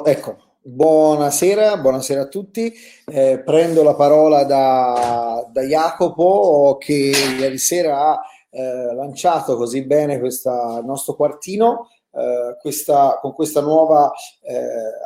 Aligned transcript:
ecco, 0.00 0.36
buonasera, 0.62 1.76
buonasera 1.76 2.22
a 2.22 2.28
tutti. 2.28 2.72
Eh, 3.04 3.42
prendo 3.44 3.82
la 3.82 3.94
parola 3.94 4.44
da, 4.44 5.46
da, 5.50 5.62
Jacopo 5.62 6.78
che 6.80 7.12
ieri 7.38 7.58
sera 7.58 8.08
ha 8.08 8.20
eh, 8.48 8.94
lanciato 8.94 9.56
così 9.56 9.84
bene 9.84 10.18
questa, 10.18 10.78
il 10.78 10.86
nostro 10.86 11.14
quartino. 11.14 11.90
Eh, 12.14 12.56
questa, 12.60 13.18
con 13.20 13.32
questa 13.32 13.60
nuova, 13.60 14.12
eh, 14.42 14.56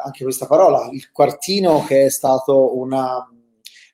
anche 0.05 0.25
questa 0.25 0.47
parola, 0.47 0.89
il 0.91 1.11
quartino 1.11 1.85
che 1.85 2.07
è 2.07 2.11
stato 2.11 2.77
una, 2.77 3.29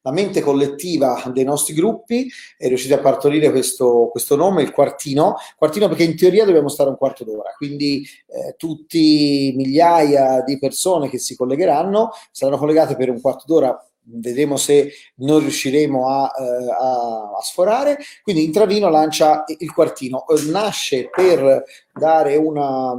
la 0.02 0.12
mente 0.12 0.40
collettiva 0.40 1.22
dei 1.32 1.44
nostri 1.44 1.74
gruppi 1.74 2.30
è 2.56 2.66
riuscita 2.68 2.96
a 2.96 3.00
partorire 3.00 3.50
questo, 3.50 4.08
questo 4.10 4.36
nome, 4.36 4.62
il 4.62 4.72
quartino, 4.72 5.36
quartino 5.56 5.88
perché 5.88 6.04
in 6.04 6.16
teoria 6.16 6.44
dobbiamo 6.44 6.68
stare 6.68 6.90
un 6.90 6.96
quarto 6.96 7.24
d'ora, 7.24 7.52
quindi 7.56 8.06
eh, 8.26 8.54
tutti 8.56 9.52
migliaia 9.56 10.42
di 10.42 10.58
persone 10.58 11.08
che 11.08 11.18
si 11.18 11.36
collegheranno 11.36 12.10
saranno 12.30 12.58
collegate 12.58 12.96
per 12.96 13.10
un 13.10 13.20
quarto 13.20 13.44
d'ora. 13.46 13.86
Vedremo 14.04 14.56
se 14.56 14.90
non 15.18 15.38
riusciremo 15.38 16.08
a, 16.08 16.32
eh, 16.36 16.70
a, 16.72 17.36
a, 17.38 17.40
sforare. 17.40 17.98
Quindi 18.24 18.42
Intravino 18.42 18.88
lancia 18.88 19.44
il 19.46 19.72
quartino, 19.72 20.24
nasce 20.50 21.08
per 21.08 21.62
dare 21.92 22.34
una 22.34 22.98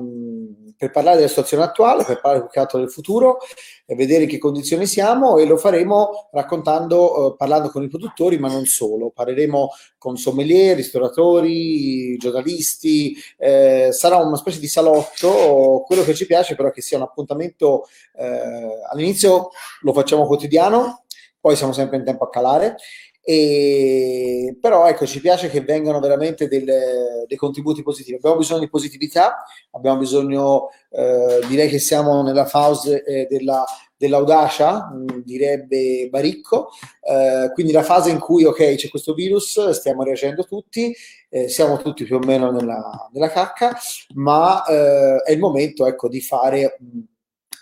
per 0.77 0.91
parlare 0.91 1.18
della 1.18 1.27
situazione 1.27 1.63
attuale, 1.63 2.04
per 2.04 2.20
parlare 2.20 2.44
più 2.44 2.52
che 2.52 2.59
altro 2.59 2.80
del 2.80 2.91
futuro, 2.91 3.38
e 3.86 3.95
vedere 3.95 4.23
in 4.23 4.30
che 4.30 4.38
condizioni 4.38 4.86
siamo 4.86 5.38
e 5.38 5.45
lo 5.45 5.58
faremo 5.58 6.30
raccontando, 6.31 7.34
eh, 7.34 7.36
parlando 7.36 7.70
con 7.70 7.84
i 7.84 7.88
produttori, 7.88 8.38
ma 8.38 8.50
non 8.50 8.66
solo. 8.66 9.12
Parleremo 9.12 9.70
con 9.98 10.17
sommelier, 10.17 10.76
ristoratori, 10.76 12.17
giornalisti, 12.17 13.16
eh, 13.38 13.90
sarà 13.91 14.17
una 14.17 14.38
specie 14.38 14.59
di 14.59 14.67
salotto. 14.67 15.84
Quello 15.86 16.04
che 16.04 16.14
ci 16.14 16.26
piace 16.26 16.55
però 16.55 16.72
che 16.72 16.81
sia 16.81 16.98
un 16.98 17.03
appuntamento, 17.03 17.88
eh, 18.16 18.81
all'inizio 18.92 19.50
lo 19.81 19.94
facciamo 19.94 20.26
quotidiano, 20.26 21.03
poi 21.40 21.58
siamo 21.58 21.73
sempre 21.73 21.98
in 21.98 22.05
tempo 22.05 22.23
a 22.23 22.30
calare 22.30 22.78
e, 23.26 24.58
però 24.60 24.86
ecco, 24.86 25.06
ci 25.06 25.22
piace 25.22 25.50
che 25.50 25.62
vengano 25.62 26.02
veramente 26.02 26.50
delle, 26.50 27.24
dei 27.26 27.38
contributi 27.38 27.82
positivi. 27.82 28.18
Abbiamo 28.18 28.36
bisogno 28.36 28.60
di 28.60 28.70
positività, 28.70 29.46
abbiamo 29.72 29.98
bisogno, 29.98 30.70
eh, 30.90 31.40
direi 31.48 31.70
che 31.70 31.80
siamo 31.80 32.22
nella 32.22 32.46
fase 32.46 33.02
eh, 33.06 33.26
della, 33.30 33.64
dell'audacia, 33.96 34.92
mh, 34.92 35.14
mm, 35.14 35.20
direbbe 35.24 36.10
Baricco, 36.10 36.72
eh, 37.02 37.50
quindi 37.54 37.72
la 37.72 37.84
fase 37.84 38.10
in 38.10 38.20
cui 38.20 38.44
ok 38.44 38.76
c'è 38.76 38.90
questo 38.90 39.14
virus, 39.14 39.70
stiamo 39.70 40.04
reagendo 40.04 40.44
tutti, 40.44 40.94
eh, 41.30 41.48
siamo 41.48 41.78
tutti 41.78 42.04
più 42.04 42.18
o 42.18 42.20
meno 42.20 42.52
nella, 42.52 43.10
nella 43.14 43.30
cacca, 43.30 43.74
ma 44.16 44.66
eh, 44.66 45.22
è 45.24 45.32
il 45.32 45.40
momento 45.40 45.88
ecco, 45.88 46.10
di 46.10 46.20
fare... 46.20 46.78
Mh, 46.78 47.12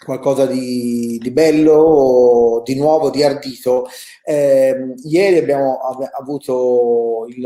qualcosa 0.03 0.45
di, 0.45 1.17
di, 1.21 1.31
bello, 1.31 2.61
di 2.65 2.75
nuovo, 2.75 3.09
di 3.09 3.23
ardito. 3.23 3.87
Eh, 4.23 4.95
ieri 5.03 5.37
abbiamo 5.37 5.77
av- 5.79 6.09
avuto, 6.19 7.25
il, 7.29 7.45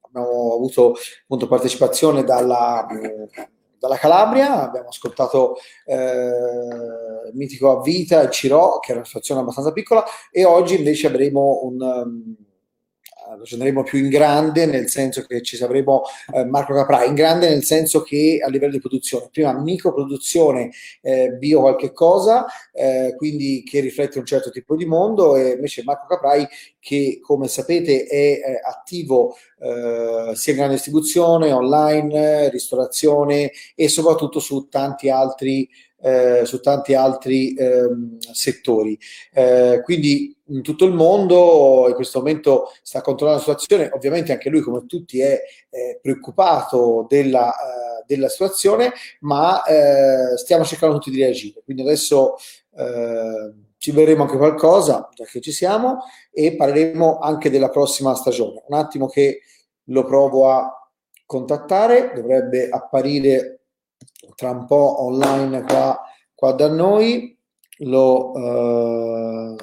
abbiamo 0.00 0.54
avuto 0.54 0.94
appunto, 1.22 1.48
partecipazione 1.48 2.24
dalla, 2.24 2.86
dalla, 3.78 3.96
Calabria, 3.96 4.62
abbiamo 4.62 4.88
ascoltato 4.88 5.56
eh, 5.86 7.32
Mitico 7.32 7.78
a 7.78 7.82
Vita 7.82 8.28
Ciro, 8.28 8.78
che 8.78 8.92
è 8.92 8.96
una 8.96 9.04
situazione 9.04 9.40
abbastanza 9.40 9.72
piccola, 9.72 10.04
e 10.30 10.44
oggi 10.44 10.76
invece 10.76 11.06
avremo 11.06 11.60
un 11.64 12.48
ragioneremo 13.36 13.82
più 13.82 13.98
in 13.98 14.08
grande, 14.08 14.66
nel 14.66 14.88
senso 14.88 15.22
che 15.22 15.42
ci 15.42 15.62
avremo 15.62 16.02
eh, 16.34 16.44
Marco 16.44 16.74
Capra, 16.74 17.04
in 17.04 17.14
grande 17.14 17.48
nel 17.48 17.64
senso 17.64 18.02
che 18.02 18.40
a 18.44 18.48
livello 18.48 18.72
di 18.72 18.80
produzione, 18.80 19.28
prima 19.30 19.52
microproduzione 19.52 20.70
eh, 21.02 21.32
bio 21.32 21.60
qualche 21.60 21.92
cosa, 21.92 22.46
eh, 22.72 23.14
quindi 23.16 23.62
che 23.62 23.80
riflette 23.80 24.18
un 24.18 24.26
certo 24.26 24.50
tipo 24.50 24.76
di 24.76 24.84
mondo, 24.84 25.36
e 25.36 25.50
invece 25.52 25.82
Marco 25.84 26.06
Caprai 26.06 26.46
che 26.78 27.20
come 27.22 27.48
sapete 27.48 28.04
è 28.04 28.16
eh, 28.16 28.60
attivo 28.64 29.36
eh, 29.58 30.34
sia 30.34 30.52
in 30.52 30.58
grande 30.58 30.74
distribuzione, 30.74 31.52
online, 31.52 32.48
ristorazione 32.48 33.52
e 33.74 33.88
soprattutto 33.88 34.40
su 34.40 34.68
tanti 34.68 35.10
altri 35.10 35.68
eh, 36.02 36.42
su 36.44 36.60
tanti 36.60 36.94
altri 36.94 37.54
ehm, 37.54 38.18
settori. 38.18 38.98
Eh, 39.32 39.80
quindi 39.84 40.34
in 40.46 40.62
tutto 40.62 40.84
il 40.84 40.92
mondo 40.92 41.86
in 41.88 41.94
questo 41.94 42.18
momento 42.18 42.72
sta 42.82 43.00
controllando 43.00 43.42
la 43.44 43.52
situazione, 43.52 43.90
ovviamente 43.92 44.32
anche 44.32 44.50
lui 44.50 44.60
come 44.60 44.86
tutti 44.86 45.20
è 45.20 45.40
eh, 45.70 45.98
preoccupato 46.02 47.06
della, 47.08 47.50
eh, 47.52 48.04
della, 48.06 48.28
situazione, 48.28 48.92
ma 49.20 49.62
eh, 49.64 50.36
stiamo 50.36 50.64
cercando 50.64 50.96
tutti 50.96 51.10
di 51.10 51.20
reagire. 51.22 51.62
Quindi 51.64 51.82
adesso 51.82 52.36
eh, 52.76 53.52
ci 53.78 53.92
vedremo 53.92 54.24
anche 54.24 54.36
qualcosa, 54.36 55.08
già 55.14 55.24
che 55.24 55.40
ci 55.40 55.52
siamo, 55.52 56.04
e 56.32 56.56
parleremo 56.56 57.18
anche 57.18 57.50
della 57.50 57.70
prossima 57.70 58.14
stagione. 58.14 58.62
Un 58.66 58.76
attimo 58.76 59.06
che 59.06 59.42
lo 59.84 60.04
provo 60.04 60.50
a 60.50 60.74
contattare, 61.26 62.12
dovrebbe 62.14 62.68
apparire 62.68 63.59
tra 64.34 64.50
un 64.50 64.66
po' 64.66 65.04
online 65.04 65.62
qua, 65.62 66.00
qua 66.34 66.52
da 66.52 66.68
noi, 66.68 67.36
lo, 67.78 68.34
eh, 68.34 69.56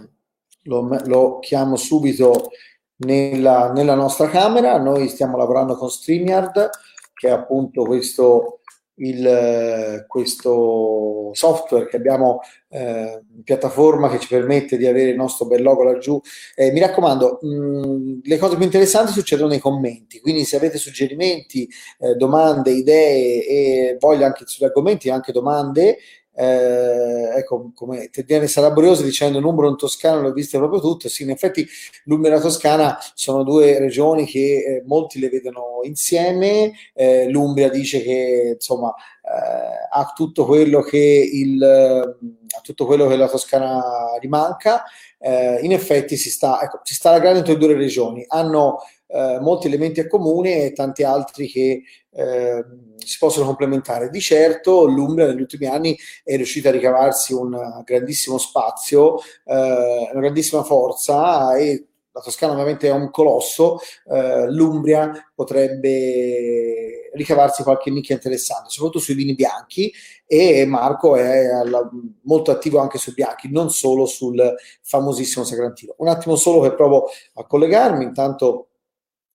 lo, 0.64 0.98
lo, 1.06 1.40
chiamo 1.40 1.76
subito 1.76 2.50
nella, 2.98 3.72
nella, 3.72 3.96
nostra 3.96 4.28
camera, 4.28 4.78
noi 4.80 5.08
stiamo 5.08 5.38
lavorando 5.38 5.76
con 5.76 5.90
StreamYard, 5.90 6.70
che 7.14 7.28
è 7.28 7.32
appunto 7.32 7.84
questo, 7.84 8.62
il, 8.98 10.06
questo 10.08 11.32
software 11.34 11.88
che 11.88 11.98
abbiamo 11.98 12.40
eh, 12.70 13.22
piattaforma 13.44 14.10
che 14.10 14.20
ci 14.20 14.28
permette 14.28 14.78
di 14.78 14.88
avere 14.88 15.12
il 15.12 15.16
nostro 15.16 15.46
bel 15.46 15.62
logo 15.62 15.84
laggiù. 15.84 16.20
Eh, 16.56 16.72
mi 16.72 16.80
raccomando, 16.80 17.40
mh, 17.42 17.48
mm, 17.48 18.20
le 18.24 18.38
cose 18.38 18.56
più 18.56 18.66
interessanti 18.66 19.12
succedono 19.12 19.50
nei 19.50 19.60
commenti, 19.60 20.20
quindi 20.20 20.46
se 20.46 20.56
avete 20.56 20.78
suggerimenti, 20.78 21.70
eh, 22.00 22.16
domande, 22.16 22.72
idee 22.72 23.46
e 23.46 23.98
voglia 24.00 24.26
anche 24.28 24.46
sugli 24.46 24.66
argomenti, 24.66 25.10
anche 25.10 25.32
domande, 25.32 25.98
eh, 26.40 27.32
ecco, 27.36 27.72
come 27.74 28.10
Tediane 28.12 28.46
Salabriosi 28.46 29.04
dicendo 29.04 29.40
Numbro 29.40 29.68
in 29.70 29.76
Toscana 29.76 30.22
l'ho 30.22 30.32
viste 30.32 30.60
proprio 30.60 30.80
tutte, 30.80 31.10
sì, 31.10 31.24
in 31.24 31.32
effetti 31.32 31.68
l'Umbria 32.04 32.34
e 32.34 32.36
la 32.36 32.42
Toscana 32.42 32.98
sono 33.16 33.42
due 33.42 33.80
regioni 33.80 34.26
che 34.26 34.40
eh, 34.40 34.84
molti 34.86 35.20
le 35.20 35.30
vedono 35.30 35.80
insieme, 35.82 36.74
eh, 36.94 37.28
l'Umbria 37.30 37.70
dice 37.70 38.04
che 38.04 38.52
insomma 38.54 38.94
eh, 38.94 39.88
ha 39.90 40.14
tutto 40.16 40.46
quello 40.46 40.82
che 40.82 40.98
il, 41.34 42.18
tutto 42.62 42.86
quello 42.86 43.08
che 43.08 43.16
la 43.16 43.28
Toscana 43.28 43.82
gli 44.22 44.28
manca, 44.28 44.84
eh, 45.18 45.58
in 45.64 45.72
effetti 45.72 46.18
si 46.18 46.30
sta, 46.30 46.62
ecco, 46.62 46.82
si 46.84 46.94
sta 46.94 47.10
lagrando 47.10 47.40
entre 47.40 47.54
le 47.54 47.60
due 47.60 47.74
regioni, 47.74 48.24
hanno 48.28 48.78
eh, 49.08 49.40
molti 49.40 49.68
elementi 49.68 50.00
a 50.00 50.08
comune 50.08 50.66
e 50.66 50.74
tanti 50.74 51.04
altri 51.04 51.48
che 51.48 51.84
eh, 52.12 52.66
si 52.98 53.18
possono 53.18 53.46
complementare. 53.46 54.10
Di 54.10 54.20
certo 54.20 54.86
l'Umbria 54.86 55.28
negli 55.28 55.42
ultimi 55.42 55.68
anni 55.68 55.98
è 56.24 56.36
riuscita 56.36 56.70
a 56.70 56.74
ricavarsi 56.74 57.34
un 57.34 57.82
grandissimo 57.84 58.38
spazio, 58.38 59.18
eh, 59.46 60.10
una 60.12 60.22
grandissima 60.22 60.64
forza 60.64 61.56
e 61.56 61.88
la 62.18 62.24
Toscana 62.24 62.54
ovviamente 62.54 62.88
è 62.88 62.92
un 62.92 63.12
colosso, 63.12 63.78
eh, 64.12 64.50
l'Umbria 64.50 65.12
potrebbe 65.36 67.12
ricavarsi 67.14 67.62
qualche 67.62 67.92
nicchia 67.92 68.16
interessante, 68.16 68.70
soprattutto 68.70 69.04
sui 69.04 69.14
vini 69.14 69.36
bianchi 69.36 69.94
e 70.26 70.66
Marco 70.66 71.16
è 71.16 71.46
alla, 71.46 71.88
molto 72.24 72.50
attivo 72.50 72.80
anche 72.80 72.98
sui 72.98 73.14
bianchi, 73.14 73.52
non 73.52 73.70
solo 73.70 74.08
sul 74.08 74.56
famosissimo 74.82 75.46
Sagrantino. 75.46 75.94
Un 75.98 76.08
attimo 76.08 76.36
solo 76.36 76.62
che 76.62 76.74
provo 76.74 77.08
a 77.36 77.46
collegarmi, 77.46 78.04
intanto 78.04 78.70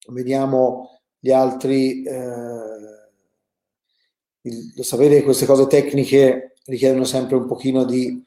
vediamo 0.08 1.00
gli 1.18 1.30
altri. 1.30 2.02
Eh, 2.02 3.00
il, 4.42 4.84
sapere 4.84 5.16
che 5.16 5.22
queste 5.22 5.46
cose 5.46 5.66
tecniche 5.66 6.54
richiedono 6.64 7.04
sempre 7.04 7.36
un 7.36 7.46
pochino 7.46 7.84
di, 7.84 8.24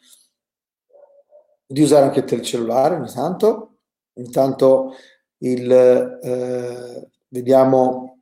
di 1.65 1.81
usare 1.81 2.05
anche 2.05 2.35
il 2.35 2.41
cellulare 2.41 2.95
ogni 2.95 3.11
tanto. 3.11 3.77
Intanto 4.13 4.95
il, 5.39 5.71
eh, 5.71 7.09
vediamo, 7.27 8.21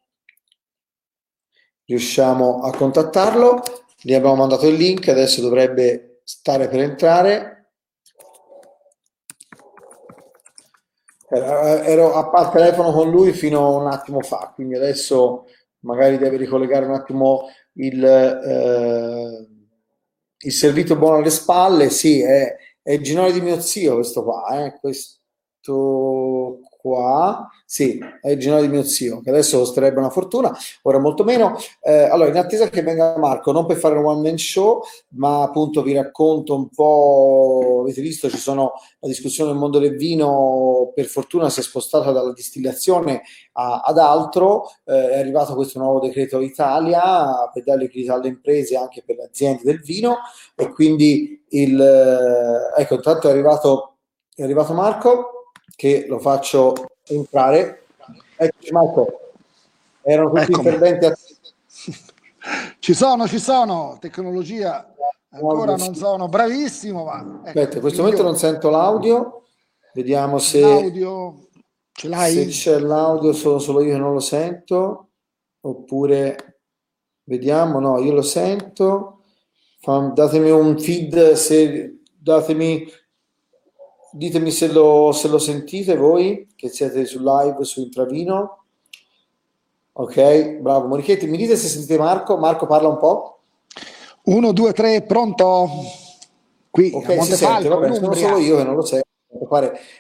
riusciamo 1.85 2.61
a 2.61 2.75
contattarlo. 2.75 3.61
Gli 4.01 4.13
abbiamo 4.13 4.35
mandato 4.35 4.67
il 4.67 4.75
link, 4.75 5.07
adesso 5.07 5.41
dovrebbe 5.41 6.21
stare 6.23 6.67
per 6.67 6.81
entrare. 6.81 7.62
Ero 11.33 12.13
a 12.13 12.50
telefono 12.50 12.91
con 12.91 13.09
lui 13.09 13.33
fino 13.33 13.65
a 13.65 13.81
un 13.81 13.88
attimo 13.88 14.21
fa, 14.21 14.51
quindi 14.53 14.75
adesso 14.75 15.45
magari 15.80 16.18
deve 16.18 16.38
ricollegare 16.38 16.85
un 16.85 16.94
attimo 16.94 17.47
il, 17.74 18.03
eh, 18.03 19.47
il 20.38 20.51
servizio 20.51 20.97
buono 20.97 21.18
alle 21.18 21.30
spalle. 21.30 21.89
Sì, 21.89 22.21
è, 22.21 22.56
è 22.81 22.91
il 22.91 23.01
ginone 23.01 23.31
di 23.31 23.41
mio 23.41 23.59
zio 23.59 23.95
questo 23.95 24.24
qua, 24.24 24.65
eh, 24.65 24.77
questo 24.80 26.59
qua, 26.83 27.50
sì, 27.63 27.97
è 28.19 28.31
il 28.31 28.39
ginocchio 28.39 28.65
di 28.65 28.74
mio 28.74 28.83
zio, 28.83 29.21
che 29.21 29.30
adesso 29.30 29.57
costerebbe 29.57 30.00
una 30.00 30.09
fortuna, 30.09 30.53
ora 30.81 31.00
molto 31.00 31.24
meno. 31.24 31.56
Eh, 31.81 32.03
allora, 32.03 32.30
in 32.30 32.35
attesa 32.35 32.68
che 32.68 32.81
venga 32.83 33.18
Marco, 33.18 33.53
non 33.53 33.65
per 33.65 33.77
fare 33.77 33.97
un 33.97 34.03
one 34.03 34.21
man 34.21 34.38
show, 34.38 34.81
ma 35.12 35.44
appunto 35.44 35.81
vi 35.81 35.94
racconto 35.94 36.56
un 36.56 36.68
po', 36.68 37.80
avete 37.83 38.01
visto, 38.01 38.30
ci 38.30 38.38
sono 38.38 38.74
la 39.00 39.07
discussione 39.07 39.51
del 39.51 39.59
mondo 39.59 39.80
del 39.80 39.95
vino, 39.95 40.91
per 40.94 41.06
fortuna 41.06 41.50
si 41.50 41.62
è 41.62 41.63
spostata 41.63 42.12
dalla 42.12 42.33
distillazione 42.33 43.21
a, 43.53 43.79
ad 43.86 43.97
altro, 43.97 44.65
eh, 44.83 45.12
è 45.12 45.19
arrivato 45.19 45.56
questo 45.56 45.79
nuovo 45.79 46.01
decreto 46.01 46.41
Italia 46.41 47.50
per 47.53 47.63
dare 47.63 47.79
liquidità 47.79 48.15
alle 48.15 48.27
imprese 48.27 48.75
anche 48.75 49.03
per 49.06 49.15
le 49.15 49.24
aziende 49.24 49.62
del 49.63 49.79
vino 49.79 50.18
e 50.56 50.69
quindi 50.74 51.45
il, 51.50 51.79
eh, 51.79 52.81
ecco, 52.81 52.95
intanto 52.95 53.29
è 53.29 53.31
arrivato, 53.31 54.00
è 54.36 54.44
arrivato 54.44 54.74
Marco 54.74 55.32
che 55.75 56.06
lo 56.07 56.19
faccio 56.19 56.74
entrare. 57.07 57.86
Eccoci 58.36 58.71
Marco, 58.71 59.31
erano 60.01 60.30
tutti 60.30 60.51
Eccomi. 60.51 60.68
interventi 60.68 61.06
a... 61.06 61.18
Ci 62.80 62.94
sono, 62.94 63.25
ci 63.25 63.39
sono, 63.39 63.98
tecnologia 64.01 64.94
ancora 65.30 65.77
non 65.77 65.95
sono 65.95 66.27
bravissimo, 66.27 67.06
ma... 67.06 67.21
Ecco, 67.21 67.48
Aspetta, 67.48 67.75
in 67.75 67.81
questo 67.81 68.01
momento 68.01 68.21
non 68.21 68.38
sento 68.38 68.69
l'audio, 68.69 69.44
vediamo 69.94 70.39
se... 70.39 70.60
L'audio 70.60 71.48
ce 71.94 72.10
l'hai? 72.10 72.33
Se 72.33 72.48
c'è 72.48 72.80
l'audio 72.80 73.31
sono 73.31 73.60
solo 73.60 73.81
io 73.81 73.94
che 73.94 73.98
non 73.98 74.12
lo 74.12 74.19
sento, 74.19 75.12
oppure... 75.62 76.57
Vediamo, 77.25 77.80
no, 77.80 78.00
io 78.00 78.12
lo 78.12 78.21
sento. 78.21 79.21
Datemi 79.81 80.51
un 80.51 80.77
feed 80.77 81.33
se 81.33 82.01
datemi 82.18 82.86
Ditemi 84.15 84.51
se 84.51 84.71
lo, 84.71 85.12
se 85.12 85.27
lo 85.27 85.39
sentite 85.39 85.95
voi 85.95 86.48
che 86.56 86.69
siete 86.69 87.04
su 87.06 87.19
live 87.19 87.63
su 87.63 87.81
Intravino. 87.81 88.65
Ok, 89.94 90.57
bravo 90.60 90.88
Morichetti. 90.88 91.25
Mi 91.25 91.38
dite 91.38 91.56
se 91.56 91.68
sentite 91.68 91.98
Marco? 91.98 92.38
Marco 92.38 92.68
parla 92.68 92.89
un 92.89 92.98
po'. 92.98 93.39
Uno, 94.25 94.54
due, 94.54 94.71
tre, 94.71 95.01
pronto? 95.01 95.68
Qui 96.69 96.92
ok, 96.94 97.24
si 97.24 97.33
sente, 97.33 97.68
vabbè, 97.68 97.94
sono 97.95 98.13
solo 98.13 98.38
io 98.38 98.57
che 98.57 98.63
non 98.63 98.75
lo 98.75 98.83
sento. 98.83 99.01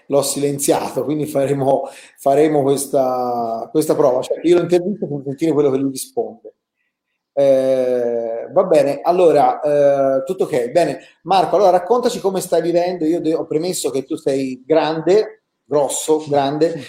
L'ho 0.07 0.21
silenziato, 0.21 1.03
quindi 1.03 1.25
faremo, 1.25 1.89
faremo 2.17 2.61
questa, 2.61 3.67
questa 3.71 3.95
prova. 3.95 4.21
Cioè, 4.21 4.41
io 4.43 4.57
lo 4.57 4.61
intervisto 4.61 5.07
per 5.07 5.21
sentire 5.25 5.51
quello 5.53 5.71
che 5.71 5.77
lui 5.77 5.91
risponde. 5.91 6.53
Eh, 7.35 8.47
va 8.51 8.63
bene, 8.65 9.01
allora 9.01 9.59
eh, 9.59 10.23
tutto 10.23 10.43
ok. 10.43 10.69
Bene, 10.69 10.99
Marco, 11.23 11.55
allora 11.55 11.71
raccontaci 11.71 12.19
come 12.19 12.39
stai 12.41 12.61
vivendo. 12.61 13.05
Io 13.05 13.39
ho 13.39 13.45
premesso 13.45 13.89
che 13.89 14.03
tu 14.03 14.15
sei 14.15 14.63
grande, 14.65 15.43
grosso, 15.65 16.23
grande, 16.27 16.83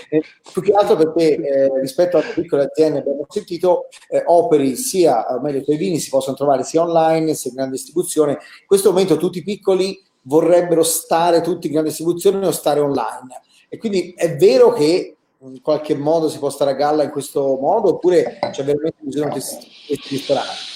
più 0.52 0.62
che 0.62 0.72
altro 0.72 0.96
perché 0.96 1.36
eh, 1.36 1.80
rispetto 1.80 2.18
alle 2.18 2.32
piccole 2.34 2.64
aziende 2.64 2.98
abbiamo 2.98 3.24
sentito, 3.28 3.86
eh, 4.08 4.22
operi 4.26 4.76
sia, 4.76 5.24
meglio, 5.40 5.58
i 5.58 5.64
tuoi 5.64 5.76
vini 5.76 5.98
si 5.98 6.10
possono 6.10 6.36
trovare 6.36 6.64
sia 6.64 6.82
online 6.82 7.34
sia 7.34 7.50
in 7.50 7.56
grande 7.56 7.76
distribuzione. 7.76 8.32
In 8.32 8.66
questo 8.66 8.90
momento 8.90 9.16
tutti 9.16 9.38
i 9.38 9.42
piccoli 9.42 10.02
vorrebbero 10.22 10.82
stare 10.82 11.40
tutti 11.40 11.66
in 11.66 11.72
grande 11.72 11.90
distribuzione 11.90 12.46
o 12.46 12.52
stare 12.52 12.80
online. 12.80 13.40
E 13.68 13.78
quindi 13.78 14.12
è 14.16 14.36
vero 14.36 14.72
che 14.72 15.16
in 15.38 15.60
qualche 15.60 15.94
modo 15.94 16.28
si 16.28 16.38
può 16.38 16.48
stare 16.48 16.70
a 16.70 16.74
galla 16.74 17.02
in 17.02 17.10
questo 17.10 17.58
modo 17.60 17.90
oppure 17.90 18.38
c'è 18.50 18.64
veramente 18.64 18.96
bisogno 19.00 19.34
di 19.34 19.40
questi 19.86 20.08
ristoranti? 20.16 20.72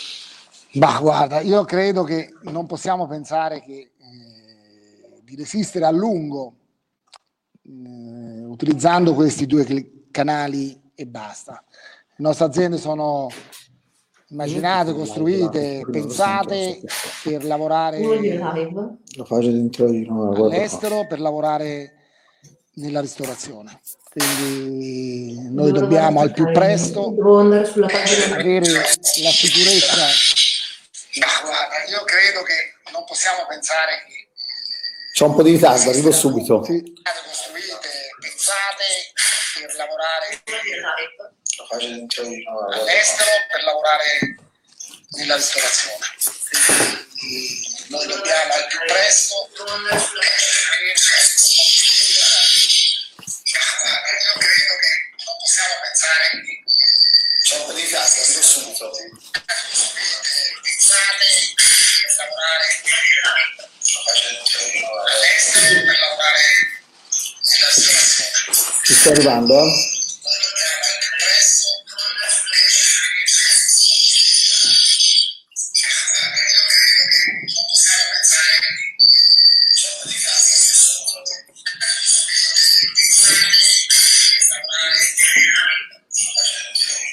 Ma 0.74 0.98
guarda, 1.00 1.40
io 1.40 1.64
credo 1.64 2.04
che 2.04 2.30
non 2.42 2.66
possiamo 2.66 3.06
pensare 3.06 3.62
che, 3.62 3.92
eh, 3.96 5.22
di 5.22 5.34
resistere 5.34 5.86
a 5.86 5.90
lungo 5.90 6.54
eh, 7.62 8.44
utilizzando 8.44 9.14
questi 9.14 9.46
due 9.46 10.06
canali 10.10 10.78
e 10.94 11.06
basta. 11.06 11.64
Le 12.16 12.24
nostre 12.24 12.46
aziende 12.46 12.76
sono 12.76 13.28
immaginate, 14.28 14.92
costruite, 14.92 15.86
pensate 15.90 16.80
per 17.22 17.44
lavorare 17.44 18.02
all'estero, 20.44 21.06
per 21.06 21.20
lavorare 21.20 21.92
nella 22.74 23.00
ristorazione. 23.00 23.80
Quindi 24.10 25.50
noi 25.50 25.72
dobbiamo 25.72 26.20
al 26.20 26.32
più 26.32 26.50
presto 26.52 27.14
avere 27.14 28.70
la 28.70 29.30
sicurezza. 29.30 29.96
Ma 31.14 31.40
guarda, 31.42 31.84
io 31.88 32.04
credo 32.04 32.42
che 32.42 32.74
non 32.92 33.04
possiamo 33.04 33.46
pensare 33.46 34.04
che 34.06 34.28
c'è 35.12 35.24
un 35.24 35.34
po' 35.34 35.42
di 35.42 35.50
ritardo, 35.52 35.90
arrivo 35.90 36.12
subito. 36.12 36.64
Sì. 36.64 36.80
Costruite, 37.26 37.88
pensate 38.20 39.12
per 39.60 39.74
lavorare 39.76 40.42
all'estero, 42.70 43.28
per 43.50 43.62
lavorare 43.64 44.36
nella 45.10 45.36
ristorazione. 45.36 45.96
Quindi 47.18 47.86
noi 47.88 48.06
dobbiamo 48.06 48.52
al 48.52 48.66
più 48.68 48.78
presto 48.86 49.48
avere 49.56 50.94
possiamo 55.58 55.74
pensare 55.82 56.30
che 56.46 56.62
c'è 57.42 57.56
un 57.56 57.66
po' 57.66 57.72
di 57.72 57.86
casa, 57.88 58.20
io 58.20 58.42
subito. 58.42 58.90
Pensate 60.62 61.24
per 61.56 62.26
lavorare 62.26 62.64
all'estero, 65.14 65.84
per 65.84 65.98
lavorare 65.98 66.40
nella 67.42 67.70
situazione. 67.72 68.76
Ci 68.84 68.94
sta 68.94 69.10
arrivando? 69.10 69.64
Eh? 69.64 69.96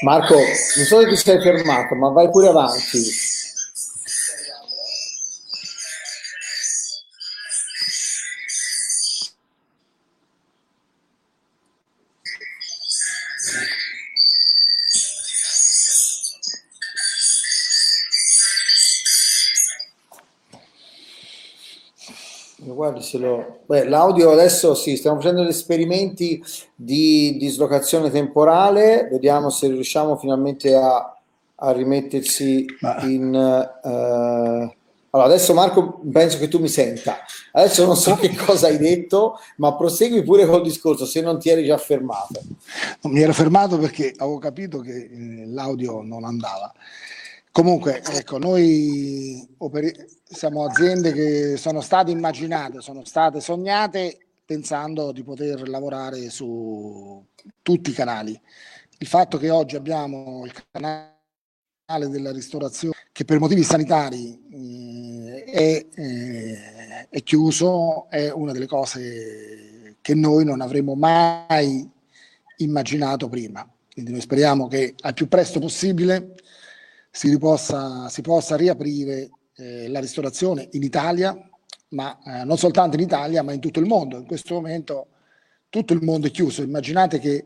Marco, 0.06 0.36
non 0.36 0.86
so 0.86 1.00
se 1.02 1.08
ti 1.08 1.16
sei 1.16 1.42
fermato, 1.42 1.96
ma 1.96 2.10
vai 2.10 2.30
pure 2.30 2.50
avanti. 2.50 3.25
Guardi, 22.96 23.04
se 23.04 23.18
lo... 23.18 23.60
Beh, 23.66 23.88
l'audio 23.90 24.32
adesso 24.32 24.74
sì, 24.74 24.96
stiamo 24.96 25.18
facendo 25.18 25.42
degli 25.42 25.50
esperimenti 25.50 26.42
di 26.74 27.36
dislocazione 27.38 28.10
temporale, 28.10 29.08
vediamo 29.12 29.50
se 29.50 29.68
riusciamo 29.68 30.16
finalmente 30.16 30.74
a, 30.76 31.18
a 31.56 31.72
rimettersi 31.72 32.66
Ma... 32.80 33.02
in... 33.02 33.70
Uh... 33.84 34.74
Allora, 35.10 35.30
adesso 35.30 35.54
Marco, 35.54 36.02
penso 36.12 36.38
che 36.38 36.50
tu 36.50 36.60
mi 36.60 36.68
senta. 36.68 37.20
Adesso 37.54 37.86
non 37.86 37.96
so 37.96 38.16
che 38.16 38.36
cosa 38.36 38.68
hai 38.68 38.78
detto, 38.78 39.40
ma 39.58 39.74
prosegui 39.74 40.24
pure 40.24 40.46
col 40.46 40.62
discorso 40.62 41.06
se 41.06 41.22
non 41.22 41.40
ti 41.40 41.48
eri 41.48 41.64
già 41.64 41.78
fermato. 41.78 42.42
Non 43.02 43.14
mi 43.14 43.22
ero 43.22 43.32
fermato 43.32 43.78
perché 43.78 44.14
avevo 44.18 44.40
capito 44.40 44.80
che 44.80 45.10
eh, 45.10 45.46
l'audio 45.48 46.02
non 46.02 46.26
andava. 46.26 46.70
Comunque, 47.56 48.04
ecco, 48.04 48.38
noi 48.38 49.48
siamo 50.26 50.66
aziende 50.66 51.14
che 51.14 51.56
sono 51.56 51.80
state 51.80 52.12
immaginate, 52.12 52.82
sono 52.82 53.06
state 53.06 53.40
sognate 53.40 54.18
pensando 54.44 55.14
di 55.14 55.24
poter 55.24 55.70
lavorare 55.70 56.30
su 56.30 57.26
tutti 57.62 57.92
i 57.92 57.94
canali. 57.94 58.38
Il 58.98 59.08
fatto 59.08 59.38
che 59.38 59.52
oggi 59.52 59.78
abbiamo 59.78 60.44
il 60.44 60.52
canale 60.70 62.10
della 62.10 62.34
ristorazione 62.34 62.96
che 63.14 63.24
per 63.24 63.40
motivi 63.40 63.64
sanitari 63.64 64.38
eh, 64.52 65.44
è, 65.46 65.86
eh, 65.96 67.08
è 67.10 67.24
chiuso 67.24 68.10
è 68.10 68.32
una 68.32 68.52
delle 68.52 68.68
cose 68.68 69.96
che 70.02 70.14
noi 70.14 70.44
non 70.44 70.60
avremmo 70.60 70.96
mai 70.96 71.90
immaginato 72.58 73.30
prima. 73.30 73.66
Quindi 73.94 74.12
noi 74.12 74.20
speriamo 74.20 74.68
che 74.68 74.94
al 75.04 75.14
più 75.14 75.30
presto 75.30 75.62
possibile 75.62 76.36
si 77.16 77.38
possa, 77.38 78.10
si 78.10 78.22
possa 78.22 78.58
riaprire 78.58 79.30
eh, 79.56 79.88
la 79.88 80.02
ristorazione 80.02 80.68
in 80.74 80.84
Italia, 80.84 81.34
ma 81.90 82.20
eh, 82.22 82.44
non 82.44 82.58
soltanto 82.58 82.98
in 82.98 83.04
Italia, 83.04 83.42
ma 83.42 83.54
in 83.54 83.62
tutto 83.62 83.80
il 83.80 83.86
mondo. 83.86 84.18
In 84.18 84.26
questo 84.26 84.56
momento 84.56 85.08
tutto 85.70 85.94
il 85.94 86.04
mondo 86.04 86.28
è 86.28 86.32
chiuso. 86.32 86.62
Immaginate 86.62 87.20
che 87.20 87.46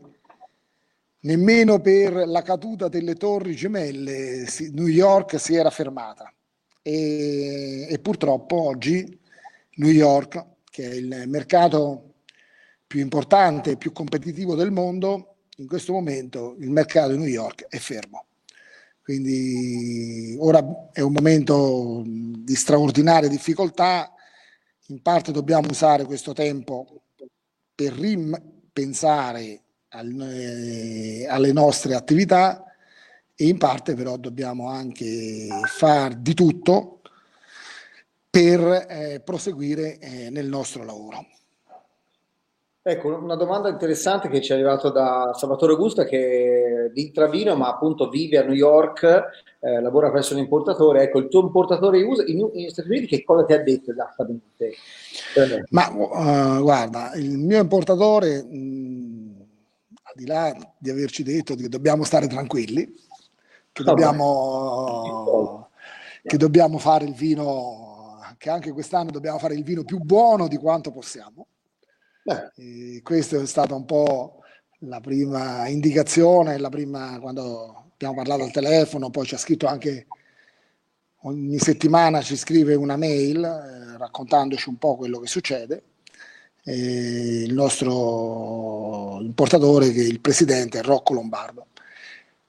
nemmeno 1.20 1.80
per 1.80 2.12
la 2.12 2.42
caduta 2.42 2.88
delle 2.88 3.14
torri 3.14 3.54
gemelle 3.54 4.46
si, 4.48 4.72
New 4.72 4.88
York 4.88 5.38
si 5.38 5.54
era 5.54 5.70
fermata. 5.70 6.34
E, 6.82 7.86
e 7.88 7.98
purtroppo 8.00 8.60
oggi 8.60 9.20
New 9.76 9.90
York, 9.90 10.46
che 10.68 10.90
è 10.90 10.94
il 10.94 11.24
mercato 11.28 12.14
più 12.88 12.98
importante 12.98 13.70
e 13.70 13.76
più 13.76 13.92
competitivo 13.92 14.56
del 14.56 14.72
mondo, 14.72 15.36
in 15.58 15.68
questo 15.68 15.92
momento 15.92 16.56
il 16.58 16.70
mercato 16.70 17.12
di 17.12 17.18
New 17.18 17.28
York 17.28 17.66
è 17.68 17.78
fermo. 17.78 18.24
Quindi 19.10 20.36
ora 20.38 20.88
è 20.92 21.00
un 21.00 21.10
momento 21.12 22.04
di 22.06 22.54
straordinaria 22.54 23.28
difficoltà, 23.28 24.14
in 24.86 25.02
parte 25.02 25.32
dobbiamo 25.32 25.66
usare 25.68 26.04
questo 26.04 26.32
tempo 26.32 26.86
per 27.74 27.92
ripensare 27.92 29.62
al, 29.88 30.16
eh, 30.20 31.26
alle 31.28 31.52
nostre 31.52 31.96
attività 31.96 32.64
e 33.34 33.48
in 33.48 33.58
parte 33.58 33.94
però 33.94 34.16
dobbiamo 34.16 34.68
anche 34.68 35.48
far 35.66 36.14
di 36.14 36.34
tutto 36.34 37.00
per 38.30 38.86
eh, 38.88 39.20
proseguire 39.24 39.98
eh, 39.98 40.30
nel 40.30 40.46
nostro 40.46 40.84
lavoro. 40.84 41.26
Ecco, 42.82 43.14
una 43.14 43.34
domanda 43.34 43.68
interessante 43.68 44.30
che 44.30 44.40
ci 44.40 44.52
è 44.52 44.54
arrivata 44.54 44.88
da 44.88 45.32
Salvatore 45.34 45.72
Augusta 45.72 46.06
che 46.06 46.86
è 46.86 46.90
di 46.90 47.08
Intravino 47.08 47.54
ma 47.54 47.68
appunto 47.68 48.08
vive 48.08 48.38
a 48.38 48.42
New 48.42 48.54
York, 48.54 49.02
eh, 49.60 49.82
lavora 49.82 50.10
presso 50.10 50.32
un 50.32 50.40
importatore. 50.40 51.02
Ecco, 51.02 51.18
il 51.18 51.28
tuo 51.28 51.42
importatore 51.42 52.02
usa 52.02 52.24
in, 52.26 52.48
in 52.54 52.70
Stati 52.70 52.88
Uniti 52.88 53.06
che 53.06 53.22
cosa 53.22 53.44
ti 53.44 53.52
ha 53.52 53.62
detto 53.62 53.90
esattamente? 53.90 54.72
Ma 55.68 55.90
uh, 55.90 56.62
guarda, 56.62 57.12
il 57.16 57.36
mio 57.36 57.60
importatore, 57.60 58.42
mh, 58.44 59.46
al 60.04 60.14
di 60.14 60.24
là 60.24 60.56
di 60.78 60.88
averci 60.88 61.22
detto 61.22 61.56
che 61.56 61.68
dobbiamo 61.68 62.04
stare 62.04 62.28
tranquilli, 62.28 62.90
che, 63.72 63.82
dobbiamo, 63.82 65.68
che 66.22 66.38
dobbiamo 66.38 66.78
fare 66.78 67.04
il 67.04 67.12
vino, 67.12 68.20
che 68.38 68.48
anche 68.48 68.72
quest'anno 68.72 69.10
dobbiamo 69.10 69.38
fare 69.38 69.52
il 69.52 69.64
vino 69.64 69.84
più 69.84 69.98
buono 69.98 70.48
di 70.48 70.56
quanto 70.56 70.90
possiamo 70.90 71.46
eh. 72.24 73.00
questa 73.02 73.40
è 73.40 73.46
stata 73.46 73.74
un 73.74 73.84
po' 73.84 74.40
la 74.80 75.00
prima 75.00 75.66
indicazione, 75.68 76.58
la 76.58 76.68
prima 76.68 77.18
quando 77.20 77.90
abbiamo 77.92 78.14
parlato 78.14 78.44
al 78.44 78.50
telefono, 78.50 79.10
poi 79.10 79.26
ci 79.26 79.34
ha 79.34 79.38
scritto 79.38 79.66
anche 79.66 80.06
ogni 81.22 81.58
settimana 81.58 82.22
ci 82.22 82.36
scrive 82.36 82.74
una 82.74 82.96
mail 82.96 83.44
eh, 83.44 83.98
raccontandoci 83.98 84.68
un 84.68 84.78
po' 84.78 84.96
quello 84.96 85.18
che 85.18 85.26
succede. 85.26 85.82
E 86.62 87.42
il 87.44 87.54
nostro 87.54 89.18
importatore, 89.22 89.92
che 89.92 90.02
è 90.02 90.04
il 90.04 90.20
presidente, 90.20 90.78
è 90.78 90.82
Rocco 90.82 91.14
Lombardo. 91.14 91.68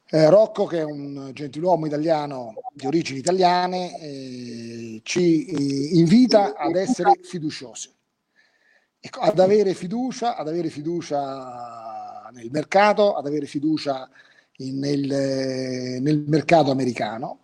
Eh, 0.09 0.29
Rocco, 0.29 0.65
che 0.65 0.79
è 0.79 0.83
un 0.83 1.31
gentiluomo 1.33 1.85
italiano 1.85 2.53
di 2.73 2.85
origini 2.85 3.19
italiane, 3.19 3.97
eh, 4.01 5.01
ci 5.03 5.45
eh, 5.45 5.97
invita 5.97 6.55
ad 6.55 6.75
essere 6.75 7.11
fiduciosi 7.23 7.89
ad 9.10 9.39
avere 9.39 9.74
fiducia, 9.74 10.36
ad 10.36 10.48
avere 10.48 10.70
fiducia 10.70 12.29
nel 12.34 12.50
mercato, 12.51 13.15
ad 13.15 13.25
avere 13.25 13.46
fiducia 13.46 14.10
in, 14.58 14.79
nel, 14.79 16.01
nel 16.01 16.24
mercato 16.27 16.72
americano. 16.72 17.39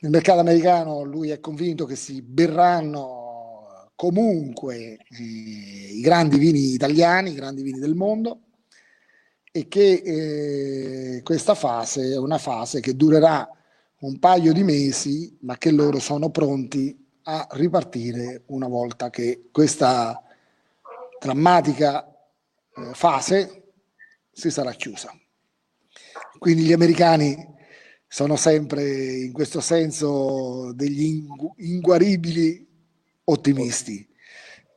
Nel 0.00 0.10
mercato 0.10 0.40
americano 0.40 1.02
lui 1.02 1.30
è 1.30 1.40
convinto 1.40 1.86
che 1.86 1.96
si 1.96 2.22
berranno 2.22 3.90
comunque 3.94 4.98
eh, 5.08 5.22
i 5.22 6.00
grandi 6.00 6.38
vini 6.38 6.72
italiani, 6.72 7.30
i 7.30 7.34
grandi 7.34 7.62
vini 7.62 7.78
del 7.78 7.94
mondo 7.94 8.40
e 9.50 9.68
che 9.68 10.02
eh, 11.14 11.22
questa 11.22 11.54
fase 11.54 12.12
è 12.12 12.18
una 12.18 12.38
fase 12.38 12.80
che 12.80 12.96
durerà 12.96 13.48
un 14.00 14.18
paio 14.18 14.52
di 14.52 14.64
mesi, 14.64 15.36
ma 15.42 15.56
che 15.56 15.70
loro 15.70 15.98
sono 16.00 16.30
pronti 16.30 16.94
a 17.22 17.46
ripartire 17.52 18.42
una 18.46 18.68
volta 18.68 19.08
che 19.10 19.48
questa 19.50 20.23
drammatica 21.24 22.06
eh, 22.06 22.90
fase 22.92 23.72
si 24.30 24.50
sarà 24.50 24.72
chiusa. 24.72 25.10
Quindi 26.38 26.64
gli 26.64 26.72
americani 26.72 27.34
sono 28.06 28.36
sempre 28.36 29.22
in 29.22 29.32
questo 29.32 29.60
senso 29.60 30.74
degli 30.74 31.24
inguaribili 31.56 32.68
ottimisti 33.24 34.06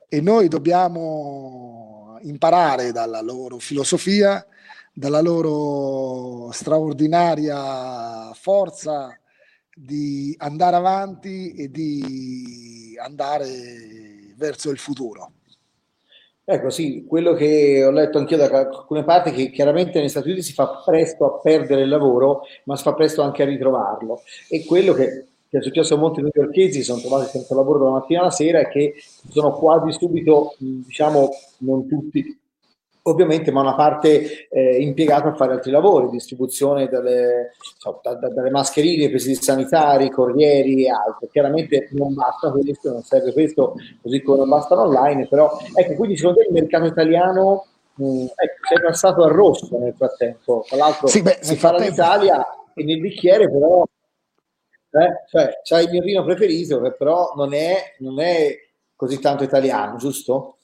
e 0.07 0.21
noi 0.21 0.47
dobbiamo 0.47 2.17
imparare 2.21 2.93
dalla 2.93 3.19
loro 3.19 3.59
filosofia, 3.59 4.45
dalla 4.93 5.19
loro 5.19 6.49
straordinaria 6.53 8.33
forza 8.33 9.19
di 9.75 10.33
andare 10.37 10.77
avanti 10.77 11.51
e 11.55 11.69
di 11.69 12.97
andare 12.99 14.33
verso 14.37 14.69
il 14.69 14.77
futuro. 14.77 15.37
Ecco, 16.49 16.69
sì, 16.69 17.03
quello 17.05 17.33
che 17.33 17.83
ho 17.83 17.91
letto 17.91 18.19
anch'io 18.19 18.37
da 18.37 18.45
alcune 18.45 19.03
parti, 19.03 19.31
che 19.31 19.49
chiaramente 19.51 19.99
negli 19.99 20.07
Stati 20.07 20.29
Uniti 20.29 20.43
si 20.43 20.53
fa 20.53 20.81
presto 20.85 21.25
a 21.25 21.39
perdere 21.39 21.81
il 21.81 21.89
lavoro, 21.89 22.43
ma 22.63 22.77
si 22.77 22.83
fa 22.83 22.93
presto 22.93 23.21
anche 23.21 23.43
a 23.43 23.45
ritrovarlo. 23.45 24.21
E 24.47 24.63
quello 24.63 24.93
che, 24.93 25.25
che 25.49 25.57
è 25.57 25.61
successo 25.61 25.95
a 25.95 25.97
molti 25.97 26.21
newyorkesi, 26.21 26.83
sono 26.83 27.01
trovati 27.01 27.31
senza 27.31 27.53
lavoro 27.53 27.79
dalla 27.79 27.91
mattina 27.91 28.21
alla 28.21 28.31
sera, 28.31 28.59
è 28.61 28.69
che 28.69 28.93
sono 29.27 29.51
quasi 29.51 29.91
subito, 29.91 30.55
diciamo, 30.57 31.31
non 31.59 31.85
tutti, 31.85 32.39
ovviamente, 33.09 33.51
ma 33.51 33.61
una 33.61 33.75
parte 33.75 34.47
eh, 34.49 34.77
impiegata 34.81 35.29
a 35.29 35.35
fare 35.35 35.53
altri 35.53 35.71
lavori, 35.71 36.09
distribuzione 36.09 36.87
delle, 36.87 37.53
so, 37.77 37.99
da, 38.03 38.15
da, 38.15 38.29
dalle 38.29 38.49
mascherine, 38.49 39.09
presidi 39.09 39.35
sanitari, 39.35 40.09
corrieri 40.09 40.85
e 40.85 40.89
altro. 40.89 41.27
Chiaramente 41.31 41.89
non 41.91 42.13
basta 42.13 42.51
questo, 42.51 42.91
non 42.91 43.03
serve 43.03 43.33
questo, 43.33 43.75
così 44.01 44.21
come 44.21 44.39
non 44.39 44.49
basta 44.49 44.79
online, 44.79 45.27
però 45.27 45.57
ecco, 45.73 45.93
quindi 45.95 46.17
secondo 46.17 46.39
te 46.39 46.47
il 46.47 46.53
mercato 46.53 46.85
italiano 46.85 47.65
mh, 47.95 48.25
ecco, 48.35 48.67
sei 48.67 48.81
passato 48.81 49.23
al 49.23 49.31
rosso 49.31 49.77
nel 49.77 49.93
frattempo, 49.95 50.65
tra 50.67 50.77
l'altro 50.77 51.07
sì, 51.07 51.21
beh, 51.21 51.39
si 51.41 51.55
fa 51.55 51.75
l'Italia 51.77 52.45
e 52.73 52.83
nel 52.83 52.99
bicchiere 52.99 53.49
però 53.49 53.83
eh, 54.89 55.23
cioè, 55.29 55.59
c'hai 55.63 55.83
il 55.85 55.91
mio 55.91 56.01
vino 56.01 56.23
preferito 56.23 56.81
che 56.81 56.93
però 56.93 57.33
non 57.35 57.53
è, 57.53 57.95
non 57.99 58.19
è 58.19 58.55
così 58.95 59.19
tanto 59.19 59.43
italiano, 59.43 59.97
giusto? 59.97 60.56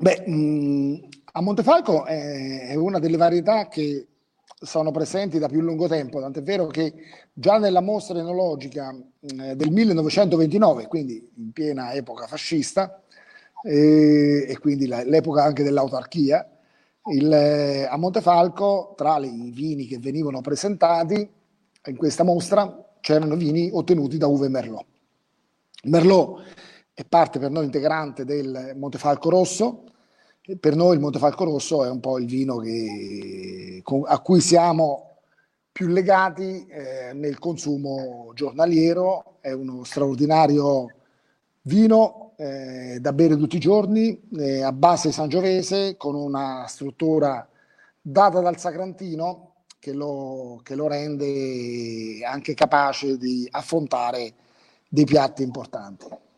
Beh, 0.00 0.22
mh, 0.26 1.08
a 1.32 1.42
Montefalco 1.42 2.06
è, 2.06 2.68
è 2.68 2.74
una 2.74 2.98
delle 2.98 3.18
varietà 3.18 3.68
che 3.68 4.06
sono 4.58 4.90
presenti 4.92 5.38
da 5.38 5.46
più 5.46 5.60
lungo 5.60 5.88
tempo, 5.88 6.20
tant'è 6.20 6.42
vero 6.42 6.66
che 6.68 6.94
già 7.34 7.58
nella 7.58 7.82
mostra 7.82 8.18
enologica 8.18 8.94
eh, 9.20 9.54
del 9.54 9.70
1929, 9.70 10.86
quindi 10.86 11.30
in 11.36 11.52
piena 11.52 11.92
epoca 11.92 12.26
fascista, 12.26 13.02
eh, 13.62 14.46
e 14.48 14.58
quindi 14.58 14.86
la, 14.86 15.02
l'epoca 15.04 15.44
anche 15.44 15.62
dell'autarchia, 15.62 16.48
il, 17.12 17.30
eh, 17.30 17.84
a 17.84 17.96
Montefalco, 17.98 18.94
tra 18.96 19.18
i 19.18 19.50
vini 19.52 19.84
che 19.86 19.98
venivano 19.98 20.40
presentati 20.40 21.28
in 21.86 21.96
questa 21.96 22.24
mostra, 22.24 22.94
c'erano 23.00 23.36
vini 23.36 23.68
ottenuti 23.70 24.16
da 24.16 24.28
uve 24.28 24.48
Merlot. 24.48 24.86
Merlot 25.84 26.42
è 27.00 27.04
parte 27.06 27.38
per 27.38 27.50
noi 27.50 27.64
integrante 27.64 28.26
del 28.26 28.74
Montefalco 28.76 29.30
Rosso, 29.30 29.84
per 30.58 30.76
noi 30.76 30.96
il 30.96 31.00
Montefalco 31.00 31.44
Rosso 31.44 31.82
è 31.82 31.88
un 31.88 32.00
po' 32.00 32.18
il 32.18 32.26
vino 32.26 32.58
che, 32.58 33.82
a 34.04 34.18
cui 34.18 34.40
siamo 34.40 35.16
più 35.72 35.86
legati 35.86 36.66
eh, 36.66 37.12
nel 37.14 37.38
consumo 37.38 38.32
giornaliero, 38.34 39.38
è 39.40 39.52
uno 39.52 39.82
straordinario 39.84 40.94
vino 41.62 42.32
eh, 42.36 42.98
da 43.00 43.12
bere 43.14 43.38
tutti 43.38 43.56
i 43.56 43.60
giorni, 43.60 44.28
eh, 44.36 44.62
a 44.62 44.72
base 44.72 45.10
sangiovese, 45.10 45.96
con 45.96 46.14
una 46.14 46.66
struttura 46.68 47.48
data 47.98 48.40
dal 48.40 48.58
Sacrantino 48.58 49.54
che 49.78 49.94
lo, 49.94 50.60
che 50.62 50.74
lo 50.74 50.86
rende 50.86 52.22
anche 52.26 52.52
capace 52.52 53.16
di 53.16 53.48
affrontare 53.50 54.34
dei 54.86 55.04
piatti 55.04 55.42
importanti. 55.42 56.28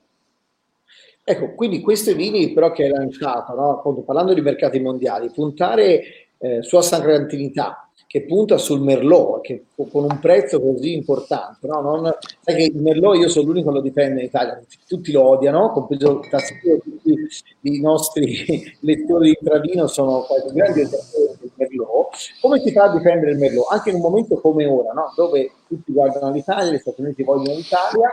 Ecco, 1.25 1.55
quindi 1.55 1.81
questi 1.81 2.15
vini 2.15 2.53
però 2.53 2.73
che 2.73 2.85
hai 2.85 2.91
lanciato, 2.91 3.55
no? 3.55 3.79
Appunto, 3.79 4.03
parlando 4.03 4.35
di 4.35 4.41
mercati 4.41 4.81
mondiali, 4.81 5.31
puntare 5.31 6.03
eh, 6.39 6.63
sulla 6.63 6.83
sacrantinità, 6.83 7.89
che 8.09 8.25
punta 8.25 8.59
sul 8.59 8.83
Merlot, 8.83 9.41
che 9.41 9.65
con 9.91 10.03
un 10.03 10.19
prezzo 10.21 10.61
così 10.61 10.93
importante, 10.93 11.67
no? 11.69 11.81
Non, 11.81 12.13
sai 12.41 12.57
che 12.57 12.65
il 12.65 12.83
Merlot 12.83 13.17
io 13.17 13.29
sono 13.29 13.47
l'unico 13.47 13.69
che 13.69 13.77
lo 13.77 13.81
difende 13.81 14.21
in 14.21 14.27
Italia, 14.27 14.61
tutti 14.87 15.13
lo 15.13 15.29
odiano, 15.29 15.71
compreso 15.71 16.21
tutti 16.21 17.29
i 17.63 17.81
nostri 17.81 18.77
lettori 18.81 19.31
di 19.31 19.39
Travino 19.43 19.87
sono 19.87 20.23
quasi 20.23 20.53
grandi 20.53 20.81
odiatori 20.81 21.39
del 21.41 21.51
Merlot. 21.55 22.09
Come 22.41 22.61
si 22.61 22.73
fa 22.73 22.85
a 22.85 22.97
difendere 22.97 23.31
il 23.31 23.39
Merlot? 23.39 23.71
Anche 23.71 23.91
in 23.91 23.95
un 23.95 24.03
momento 24.03 24.41
come 24.41 24.67
ora, 24.67 24.93
no? 24.93 25.13
dove 25.15 25.53
tutti 25.69 25.93
guardano 25.93 26.33
l'Italia, 26.33 26.73
gli 26.73 26.79
Stati 26.79 27.01
Uniti 27.01 27.23
vogliono 27.23 27.57
l'Italia, 27.57 28.11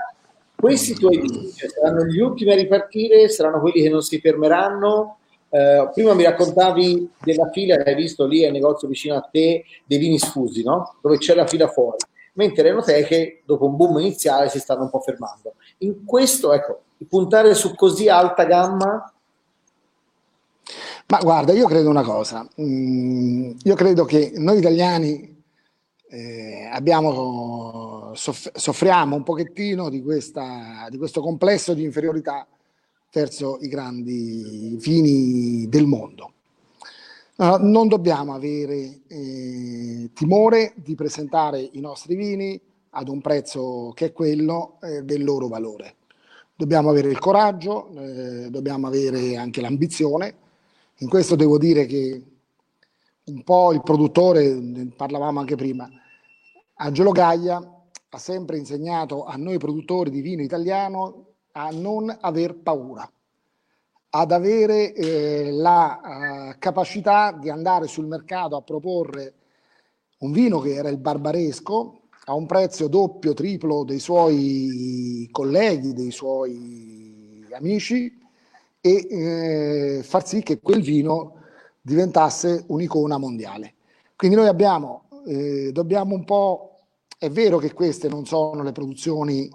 questi 0.60 0.94
tuoi 0.94 1.20
vini 1.20 1.52
saranno 1.52 2.06
gli 2.06 2.20
ultimi 2.20 2.52
a 2.52 2.56
ripartire? 2.56 3.30
Saranno 3.30 3.62
quelli 3.62 3.82
che 3.82 3.90
non 3.90 4.02
si 4.02 4.20
fermeranno? 4.20 5.18
Eh, 5.50 5.90
prima 5.94 6.14
mi 6.14 6.24
raccontavi 6.24 7.10
della 7.24 7.50
fila 7.50 7.78
che 7.78 7.90
hai 7.90 7.96
visto 7.96 8.26
lì 8.28 8.46
al 8.46 8.52
negozio 8.52 8.88
vicino 8.88 9.16
a 9.16 9.22
te 9.22 9.64
dei 9.86 9.98
vini 9.98 10.20
sfusi, 10.20 10.64
no? 10.64 10.98
Dove 11.02 11.18
c'è 11.18 11.34
la 11.34 11.48
fila 11.48 11.68
fuori. 11.68 11.98
Mentre 12.34 12.64
le 12.64 12.70
enoteche, 12.70 13.42
dopo 13.46 13.66
un 13.66 13.76
boom 13.76 14.00
iniziale, 14.00 14.50
si 14.50 14.60
stanno 14.60 14.84
un 14.84 14.90
po' 14.90 15.00
fermando. 15.00 15.56
In 15.80 16.06
questo, 16.06 16.54
ecco, 16.54 16.82
puntare 17.08 17.54
su 17.54 17.74
così 17.76 18.10
alta 18.10 18.44
gamma 18.44 19.14
Ma 21.08 21.20
guarda, 21.20 21.54
io 21.54 21.68
credo 21.68 21.90
una 21.90 22.04
cosa, 22.04 22.48
mm, 22.62 23.52
io 23.64 23.76
credo 23.76 24.06
che 24.06 24.34
noi 24.36 24.60
italiani 24.60 25.44
eh, 26.10 26.70
abbiamo, 26.72 27.99
soff- 28.14 28.56
soffriamo 28.56 29.16
un 29.16 29.24
pochettino 29.24 29.90
di, 29.90 30.02
questa, 30.02 30.88
di 30.90 30.98
questo 30.98 31.22
complesso 31.22 31.74
di 31.74 31.84
inferiorità 31.84 32.48
verso 33.12 33.58
i 33.62 33.68
grandi 33.68 34.78
vini 34.80 35.68
del 35.68 35.86
mondo. 35.86 36.34
No, 37.38 37.58
non 37.58 37.88
dobbiamo 37.88 38.34
avere 38.34 39.00
eh, 39.08 40.10
timore 40.14 40.74
di 40.76 40.96
presentare 40.96 41.62
i 41.62 41.80
nostri 41.80 42.16
vini 42.16 42.60
ad 42.92 43.08
un 43.08 43.22
prezzo 43.22 43.92
che 43.96 44.08
è 44.08 44.12
quello 44.12 44.78
eh, 44.82 45.04
del 45.04 45.24
loro 45.24 45.48
valore. 45.48 45.96
Dobbiamo 46.56 46.90
avere 46.90 47.10
il 47.10 47.20
coraggio, 47.20 47.90
eh, 47.96 48.50
dobbiamo 48.50 48.88
avere 48.88 49.38
anche 49.38 49.62
l'ambizione 49.62 50.48
in 51.02 51.08
questo 51.08 51.36
devo 51.36 51.58
dire 51.58 51.86
che 51.86 52.24
un 53.26 53.44
po' 53.44 53.72
il 53.72 53.82
produttore, 53.82 54.54
ne 54.54 54.88
parlavamo 54.88 55.40
anche 55.40 55.56
prima, 55.56 55.90
Angelo 56.76 57.12
Gaia 57.12 57.79
ha 58.10 58.18
sempre 58.18 58.58
insegnato 58.58 59.26
a 59.26 59.36
noi 59.36 59.58
produttori 59.58 60.10
di 60.10 60.22
vino 60.22 60.42
italiano 60.42 61.26
a 61.52 61.70
non 61.72 62.16
aver 62.22 62.56
paura, 62.56 63.10
ad 64.12 64.32
avere 64.32 64.94
eh, 64.94 65.52
la 65.52 66.52
uh, 66.54 66.60
capacità 66.60 67.32
di 67.32 67.50
andare 67.50 67.88
sul 67.88 68.08
mercato 68.08 68.56
a 68.56 68.62
proporre 68.62 69.34
un 70.20 70.32
vino 70.32 70.60
che 70.60 70.74
era 70.74 70.90
il 70.90 70.98
barbaresco 70.98 72.00
a 72.26 72.34
un 72.36 72.46
prezzo 72.46 72.88
doppio, 72.88 73.34
triplo 73.34 73.84
dei 73.84 74.00
suoi 74.00 75.28
colleghi, 75.32 75.94
dei 75.94 76.12
suoi 76.12 77.44
amici 77.52 78.16
e 78.82 79.08
eh, 79.10 80.04
far 80.04 80.28
sì 80.28 80.44
che 80.44 80.60
quel 80.60 80.82
vino 80.82 81.36
diventasse 81.82 82.66
un'icona 82.68 83.18
mondiale. 83.18 83.74
Quindi 84.16 84.38
noi 84.38 84.48
abbiamo, 84.48 85.06
eh, 85.26 85.72
dobbiamo 85.72 86.14
un 86.14 86.24
po', 86.24 86.79
è 87.20 87.30
vero 87.30 87.58
che 87.58 87.74
queste 87.74 88.08
non 88.08 88.26
sono 88.26 88.64
le 88.64 88.72
produzioni 88.72 89.52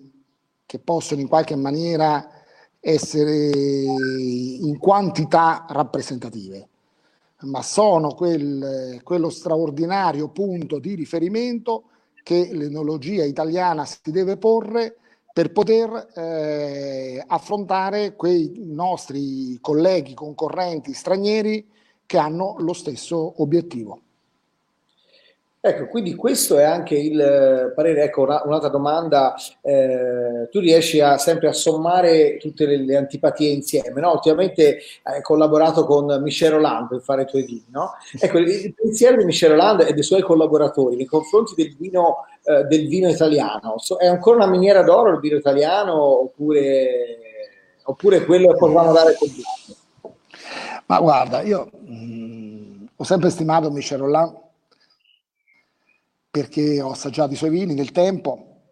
che 0.67 0.79
possono 0.79 1.23
in 1.23 1.29
qualche 1.29 1.57
maniera 1.57 2.29
essere 2.79 3.49
in 3.49 4.77
quantità 4.79 5.65
rappresentative, 5.71 6.69
ma 7.41 7.63
sono 7.63 8.13
quel, 8.13 9.01
quello 9.03 9.31
straordinario 9.31 10.29
punto 10.29 10.79
di 10.79 10.95
riferimento 10.95 11.85
che 12.23 12.51
l'enologia 12.53 13.25
italiana 13.25 13.87
si 13.87 14.11
deve 14.11 14.37
porre 14.37 14.97
per 15.33 15.51
poter 15.51 16.11
eh, 16.15 17.25
affrontare 17.27 18.15
quei 18.15 18.53
nostri 18.59 19.59
colleghi 19.63 20.13
concorrenti 20.13 20.93
stranieri 20.93 21.67
che 22.05 22.19
hanno 22.19 22.57
lo 22.59 22.75
stesso 22.75 23.41
obiettivo. 23.41 24.04
Ecco, 25.67 25.87
quindi 25.87 26.15
questo 26.15 26.59
è 26.59 26.63
anche 26.63 26.95
il 26.95 27.19
eh, 27.19 27.73
parere. 27.75 28.03
Ecco, 28.03 28.21
una, 28.21 28.43
un'altra 28.45 28.69
domanda, 28.69 29.35
eh, 29.63 30.47
tu 30.51 30.61
riesci 30.61 31.01
a, 31.01 31.17
sempre 31.17 31.49
a 31.49 31.55
sommare 31.55 32.37
tutte 32.37 32.67
le, 32.67 32.85
le 32.85 32.97
antipatie 32.99 33.49
insieme, 33.49 33.99
no? 33.99 34.13
Ultimamente 34.13 34.81
hai 35.05 35.23
collaborato 35.23 35.87
con 35.87 36.21
Michel 36.23 36.51
Roland 36.51 36.89
per 36.89 37.01
fare 37.01 37.23
i 37.23 37.27
tuoi 37.27 37.45
vini, 37.45 37.65
no? 37.71 37.93
Ecco, 38.21 38.37
il 38.37 38.75
pensiero 38.75 39.17
di 39.17 39.25
Michel 39.25 39.53
Roland 39.53 39.81
e 39.89 39.95
dei 39.95 40.03
suoi 40.03 40.21
collaboratori 40.21 40.97
nei 40.97 41.07
confronti 41.07 41.55
del 41.57 41.75
vino, 41.79 42.27
eh, 42.43 42.65
del 42.65 42.87
vino 42.87 43.09
italiano, 43.09 43.79
so, 43.79 43.97
è 43.97 44.07
ancora 44.07 44.37
una 44.37 44.49
miniera 44.49 44.83
d'oro 44.83 45.13
il 45.13 45.21
vino 45.21 45.37
italiano 45.37 45.95
oppure, 46.25 47.21
oppure 47.85 48.27
quello 48.27 48.53
che 48.53 48.59
potevano 48.59 48.93
dare 48.93 49.17
col 49.19 49.31
vino? 49.31 50.15
Ma 50.85 51.01
guarda, 51.01 51.41
io 51.41 51.71
mh, 51.73 51.95
mm, 51.95 52.85
ho 52.97 53.05
sempre 53.05 53.31
stimato 53.31 53.71
Michel 53.71 54.01
Roland 54.01 54.43
perché 56.35 56.83
ho 56.83 56.91
assaggiato 56.91 57.33
i 57.33 57.37
suoi 57.37 57.51
vini 57.51 57.75
nel 57.75 57.93
tempo 57.93 58.63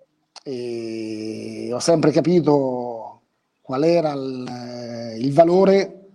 e 0.42 1.70
ho 1.72 1.78
sempre 1.78 2.10
capito 2.10 3.20
qual 3.60 3.84
era 3.84 4.10
il, 4.14 5.14
il 5.20 5.32
valore 5.32 6.08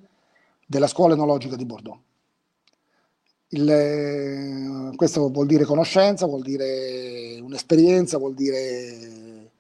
della 0.66 0.88
scuola 0.88 1.14
enologica 1.14 1.56
di 1.56 1.64
Bordeaux. 1.64 2.00
Il, 3.48 4.92
questo 4.98 5.30
vuol 5.30 5.46
dire 5.46 5.64
conoscenza, 5.64 6.26
vuol 6.26 6.42
dire 6.42 7.40
un'esperienza, 7.40 8.18
vuol 8.18 8.34
dire 8.34 9.52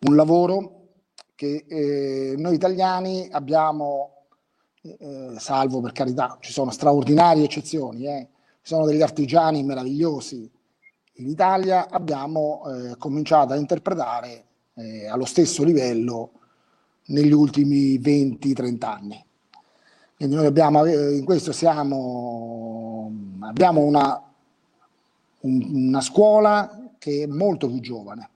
un 0.00 0.14
lavoro 0.14 0.88
che 1.34 1.64
eh, 1.66 2.34
noi 2.36 2.54
italiani 2.54 3.26
abbiamo, 3.30 4.26
eh, 4.82 5.36
salvo 5.38 5.80
per 5.80 5.92
carità, 5.92 6.36
ci 6.42 6.52
sono 6.52 6.70
straordinarie 6.70 7.44
eccezioni, 7.44 8.06
eh, 8.06 8.28
ci 8.60 8.74
sono 8.74 8.84
degli 8.84 9.00
artigiani 9.00 9.62
meravigliosi 9.62 10.52
in 11.16 11.28
Italia 11.28 11.88
abbiamo 11.88 12.62
eh, 12.66 12.96
cominciato 12.98 13.52
a 13.52 13.56
interpretare 13.56 14.44
eh, 14.74 15.06
allo 15.06 15.24
stesso 15.24 15.64
livello 15.64 16.32
negli 17.06 17.32
ultimi 17.32 17.98
20-30 17.98 18.84
anni. 18.84 19.24
Quindi 20.16 20.34
noi 20.34 20.46
abbiamo, 20.46 20.84
eh, 20.84 21.16
in 21.16 21.24
questo 21.24 21.52
siamo, 21.52 23.10
abbiamo 23.40 23.80
una, 23.82 24.22
un, 25.40 25.70
una 25.72 26.00
scuola 26.00 26.90
che 26.98 27.22
è 27.22 27.26
molto 27.26 27.68
più 27.68 27.80
giovane. 27.80 28.30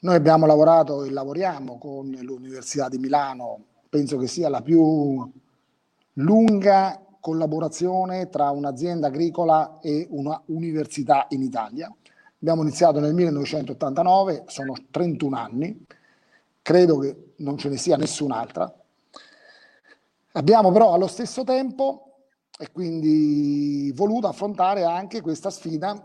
Noi 0.00 0.14
abbiamo 0.14 0.46
lavorato 0.46 1.04
e 1.04 1.10
lavoriamo 1.10 1.76
con 1.76 2.10
l'Università 2.10 2.88
di 2.88 2.98
Milano, 2.98 3.64
penso 3.90 4.16
che 4.16 4.28
sia 4.28 4.48
la 4.48 4.62
più 4.62 5.30
lunga 6.14 7.04
collaborazione 7.20 8.28
tra 8.28 8.50
un'azienda 8.50 9.08
agricola 9.08 9.78
e 9.80 10.06
una 10.10 10.40
università 10.46 11.26
in 11.30 11.42
Italia. 11.42 11.92
Abbiamo 12.40 12.62
iniziato 12.62 13.00
nel 13.00 13.12
1989, 13.12 14.44
sono 14.46 14.74
31 14.90 15.36
anni, 15.36 15.86
credo 16.62 16.98
che 16.98 17.32
non 17.36 17.58
ce 17.58 17.68
ne 17.68 17.76
sia 17.76 17.96
nessun'altra. 17.96 18.72
Abbiamo 20.32 20.72
però 20.72 20.94
allo 20.94 21.06
stesso 21.06 21.44
tempo 21.44 22.10
e 22.58 22.70
quindi 22.72 23.92
voluto 23.94 24.26
affrontare 24.26 24.84
anche 24.84 25.20
questa 25.20 25.50
sfida 25.50 26.02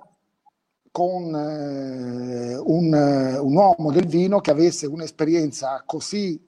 con 0.92 1.36
eh, 1.36 2.56
un, 2.56 2.94
un, 3.42 3.56
uomo 3.56 3.92
del 3.92 4.08
vino 4.08 4.40
che 4.40 4.52
avesse 4.52 4.88
un'esperienza 4.88 5.84
così 5.86 6.42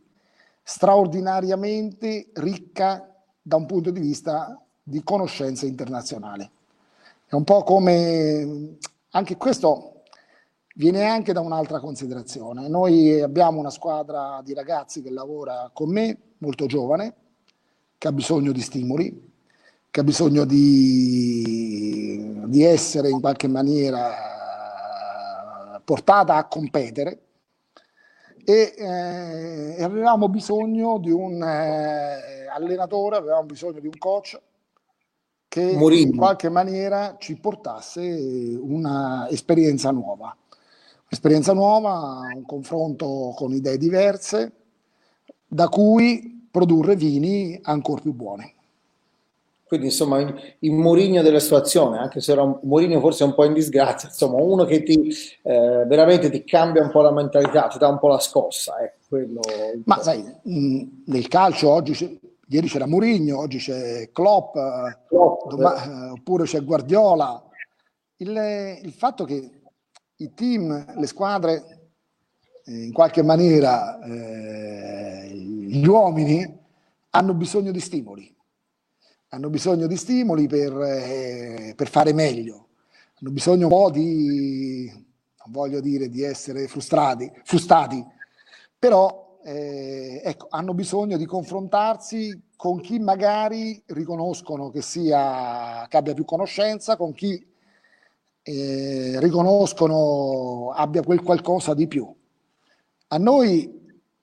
straordinariamente 0.63 2.29
ricca 2.35 3.16
da 3.47 3.55
un 3.55 3.65
punto 3.65 3.91
di 3.91 4.01
vista 4.01 4.61
di 4.83 5.01
conoscenza 5.05 5.65
internazionale. 5.65 6.51
È 7.25 7.33
un 7.33 7.45
po' 7.45 7.63
come, 7.63 8.77
anche 9.11 9.37
questo 9.37 10.03
viene 10.75 11.05
anche 11.05 11.31
da 11.31 11.39
un'altra 11.39 11.79
considerazione. 11.79 12.67
Noi 12.67 13.21
abbiamo 13.21 13.59
una 13.59 13.69
squadra 13.69 14.41
di 14.43 14.53
ragazzi 14.53 15.01
che 15.01 15.11
lavora 15.11 15.69
con 15.71 15.89
me, 15.89 16.17
molto 16.39 16.65
giovane, 16.65 17.13
che 17.97 18.09
ha 18.09 18.11
bisogno 18.11 18.51
di 18.51 18.59
stimoli, 18.59 19.31
che 19.89 19.99
ha 20.01 20.03
bisogno 20.03 20.43
di, 20.43 22.41
di 22.47 22.63
essere 22.63 23.09
in 23.09 23.21
qualche 23.21 23.47
maniera 23.47 24.11
portata 25.85 26.35
a 26.35 26.47
competere 26.47 27.21
e 28.43 28.73
eh, 28.77 29.83
avevamo 29.83 30.27
bisogno 30.27 30.99
di 30.99 31.11
un 31.11 31.41
eh, 31.41 32.36
allenatore, 32.57 33.17
avevamo 33.17 33.45
bisogno 33.45 33.79
di 33.79 33.87
un 33.87 33.97
coach 33.97 34.39
che 35.47 35.73
Mourinho. 35.75 36.11
in 36.11 36.17
qualche 36.17 36.49
maniera 36.49 37.15
ci 37.19 37.35
portasse 37.37 38.01
un'esperienza 38.59 39.91
nuova. 39.91 40.35
Un'esperienza 41.09 41.53
nuova, 41.53 42.19
un 42.33 42.43
confronto 42.45 43.33
con 43.35 43.53
idee 43.53 43.77
diverse, 43.77 44.51
da 45.47 45.69
cui 45.69 46.47
produrre 46.51 46.95
vini 46.95 47.57
ancora 47.63 48.01
più 48.01 48.13
buoni. 48.13 48.53
Quindi 49.67 49.87
insomma 49.87 50.19
il 50.59 50.71
Mourinho 50.71 51.21
della 51.21 51.39
situazione, 51.39 51.97
anche 51.97 52.21
se 52.21 52.31
era 52.31 52.41
un 52.41 52.57
Mourinho 52.63 53.01
forse 53.01 53.25
un 53.25 53.33
po' 53.33 53.43
in 53.43 53.53
disgrazia, 53.53 54.07
insomma 54.07 54.41
uno 54.41 54.63
che 54.63 54.81
ti 54.83 55.13
eh, 55.43 55.83
veramente 55.85 56.29
ti 56.29 56.45
cambia 56.45 56.83
un 56.83 56.89
po' 56.89 57.01
la 57.01 57.11
mentalità, 57.11 57.67
ti 57.67 57.77
dà 57.77 57.89
un 57.89 57.99
po' 57.99 58.07
la 58.07 58.19
scossa. 58.19 58.77
Ecco, 58.79 58.95
quello, 59.09 59.41
Ma 59.83 60.01
sai, 60.01 60.23
nel 60.43 61.27
calcio 61.27 61.69
oggi, 61.69 62.19
ieri 62.49 62.67
c'era 62.67 62.87
Mourinho, 62.87 63.37
oggi 63.37 63.57
c'è 63.57 64.11
Klopp, 64.11 64.55
Klopp 65.07 65.49
doma- 65.49 66.11
oppure 66.11 66.45
c'è 66.45 66.63
Guardiola. 66.63 67.43
Il, 68.17 68.79
il, 68.83 68.91
fatto 68.93 69.25
che 69.25 69.61
i 70.15 70.33
team, 70.33 70.95
le 70.97 71.07
squadre, 71.07 71.89
eh, 72.65 72.83
in 72.85 72.93
qualche 72.93 73.21
maniera 73.21 73.99
eh, 74.01 75.29
gli 75.29 75.85
uomini 75.85 76.65
hanno 77.11 77.33
bisogno 77.33 77.71
di 77.71 77.79
stimoli. 77.79 78.35
Hanno 79.29 79.49
bisogno 79.49 79.87
di 79.87 79.97
stimoli 79.97 80.47
per, 80.47 80.73
eh, 80.81 81.73
per, 81.75 81.89
fare 81.89 82.13
meglio, 82.13 82.69
hanno 83.19 83.31
bisogno 83.31 83.65
un 83.65 83.71
po' 83.71 83.89
di, 83.89 84.89
non 84.89 85.51
voglio 85.51 85.81
dire 85.81 86.07
di 86.07 86.23
essere 86.23 86.67
frustrati, 86.67 87.29
frustati, 87.43 88.03
però 88.79 89.26
eh, 89.47 90.21
ecco, 90.25 90.47
hanno 90.49 90.73
bisogno 90.73 91.15
di 91.15 91.25
confrontarsi 91.25 92.49
con 92.57 92.81
chi 92.81 92.99
magari 92.99 93.81
riconoscono 93.85 94.69
che, 94.69 94.81
sia, 94.81 95.85
che 95.87 95.95
abbia 95.95 96.13
più 96.13 96.25
conoscenza, 96.25 96.97
con 96.97 97.13
chi 97.13 97.41
eh, 98.41 99.17
riconoscono 99.21 100.71
abbia 100.71 101.01
quel 101.01 101.21
qualcosa 101.21 101.73
di 101.73 101.87
più. 101.87 102.13
A 103.07 103.17
noi 103.17 103.73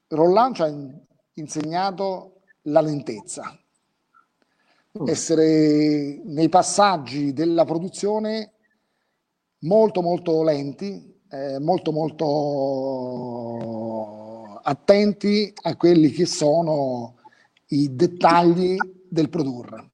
Rollan 0.08 0.52
ci 0.52 0.60
ha 0.60 0.70
insegnato 1.34 2.40
la 2.64 2.82
lentezza, 2.82 3.58
mm. 4.98 5.08
essere 5.08 6.20
nei 6.22 6.50
passaggi 6.50 7.32
della 7.32 7.64
produzione 7.64 8.52
molto 9.60 10.02
molto 10.02 10.42
lenti, 10.42 11.18
eh, 11.30 11.58
molto 11.60 11.92
molto 11.92 12.24
attenti 14.64 15.52
a 15.62 15.76
quelli 15.76 16.10
che 16.10 16.26
sono 16.26 17.16
i 17.68 17.94
dettagli 17.94 18.76
del 19.08 19.28
produrre. 19.28 19.90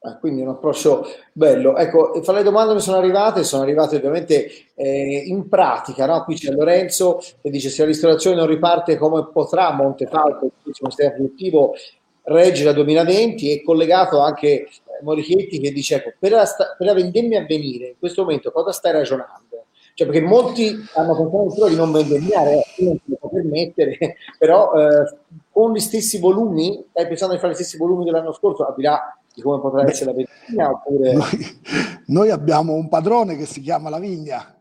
Ah, 0.00 0.16
quindi 0.18 0.42
un 0.42 0.48
approccio 0.48 1.06
bello. 1.32 1.76
Ecco, 1.76 2.22
fra 2.22 2.34
le 2.34 2.44
domande 2.44 2.74
che 2.74 2.80
sono 2.80 2.98
arrivate, 2.98 3.42
sono 3.42 3.62
arrivate 3.62 3.96
ovviamente 3.96 4.48
eh, 4.74 5.24
in 5.26 5.48
pratica, 5.48 6.06
no? 6.06 6.22
Qui 6.22 6.36
c'è 6.36 6.52
Lorenzo 6.52 7.20
che 7.42 7.50
dice 7.50 7.68
se 7.68 7.82
la 7.82 7.88
ristorazione 7.88 8.36
non 8.36 8.46
riparte 8.46 8.96
come 8.96 9.28
potrà 9.32 9.72
Montefalco, 9.72 10.50
il 10.62 10.74
sistema 10.74 11.10
produttivo 11.10 11.74
regge 12.22 12.62
da 12.62 12.72
2020 12.72 13.50
e 13.50 13.62
collegato 13.62 14.20
anche 14.20 14.48
eh, 14.48 14.68
Morichetti 15.02 15.58
che 15.58 15.72
dice 15.72 15.96
ecco, 15.96 16.12
per 16.18 16.30
la, 16.30 16.46
per 16.76 16.86
la 16.86 16.94
vendemmia 16.94 17.40
a 17.40 17.46
venire 17.46 17.88
in 17.88 17.98
questo 17.98 18.22
momento 18.22 18.52
cosa 18.52 18.70
stai 18.70 18.92
ragionando? 18.92 19.64
Cioè, 19.98 20.06
perché 20.06 20.24
molti 20.24 20.76
hanno 20.94 21.28
pensato 21.28 21.68
di 21.68 21.74
non 21.74 21.90
vendemmiare, 21.90 22.62
eh, 22.76 22.84
non 22.84 23.00
si 23.04 23.16
può 23.18 23.28
permettere, 23.28 23.98
però 24.38 24.72
eh, 24.74 25.18
con 25.50 25.72
gli 25.72 25.80
stessi 25.80 26.20
volumi, 26.20 26.86
stai 26.90 27.08
pensando 27.08 27.34
di 27.34 27.40
fare 27.40 27.52
gli 27.52 27.56
stessi 27.56 27.76
volumi 27.76 28.04
dell'anno 28.04 28.32
scorso, 28.32 28.64
al 28.64 28.74
di 28.76 28.82
là 28.84 29.18
di 29.34 29.42
come 29.42 29.60
potrà 29.60 29.82
Beh, 29.82 29.90
essere 29.90 30.12
la 30.12 30.16
vendemmia? 30.16 30.70
Oppure... 30.70 31.12
Noi, 31.14 31.60
noi 32.06 32.30
abbiamo 32.30 32.74
un 32.74 32.88
padrone 32.88 33.36
che 33.36 33.44
si 33.44 33.60
chiama 33.60 33.88
la 33.88 33.98
vigna, 33.98 34.56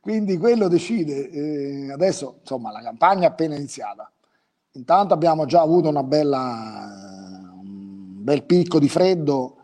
quindi 0.00 0.38
quello 0.38 0.68
decide. 0.68 1.28
Eh, 1.28 1.92
adesso, 1.92 2.36
insomma, 2.40 2.72
la 2.72 2.80
campagna 2.80 3.24
è 3.24 3.30
appena 3.30 3.54
iniziata. 3.54 4.10
Intanto 4.72 5.12
abbiamo 5.12 5.44
già 5.44 5.60
avuto 5.60 5.90
una 5.90 6.02
bella, 6.02 6.88
un 7.60 8.24
bel 8.24 8.44
picco 8.44 8.78
di 8.78 8.88
freddo. 8.88 9.56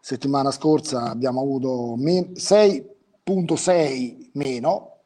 Settimana 0.00 0.50
scorsa 0.50 1.10
abbiamo 1.10 1.40
avuto 1.42 1.94
6.6 3.24 4.30
meno 4.32 4.96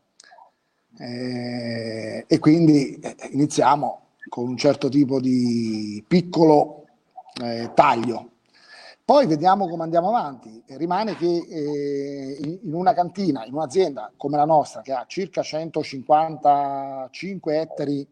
eh, 0.99 2.25
e 2.27 2.39
quindi 2.39 2.99
eh, 2.99 3.15
iniziamo 3.33 4.13
con 4.29 4.49
un 4.49 4.57
certo 4.57 4.89
tipo 4.89 5.21
di 5.21 6.03
piccolo 6.07 6.87
eh, 7.43 7.71
taglio. 7.75 8.31
Poi 9.05 9.27
vediamo 9.27 9.69
come 9.69 9.83
andiamo 9.85 10.09
avanti. 10.09 10.63
Rimane 10.67 11.15
che 11.17 11.27
eh, 11.27 12.59
in 12.63 12.75
una 12.75 12.93
cantina, 12.93 13.45
in 13.45 13.55
un'azienda 13.55 14.13
come 14.17 14.37
la 14.37 14.47
nostra, 14.47 14.81
che 14.81 14.93
ha 14.93 15.05
circa 15.07 15.43
155 15.43 17.61
ettari 17.61 18.05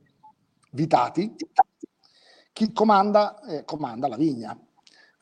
vitati, 0.70 1.34
chi 2.52 2.72
comanda, 2.72 3.40
eh, 3.46 3.64
comanda 3.64 4.06
la 4.06 4.16
vigna. 4.16 4.56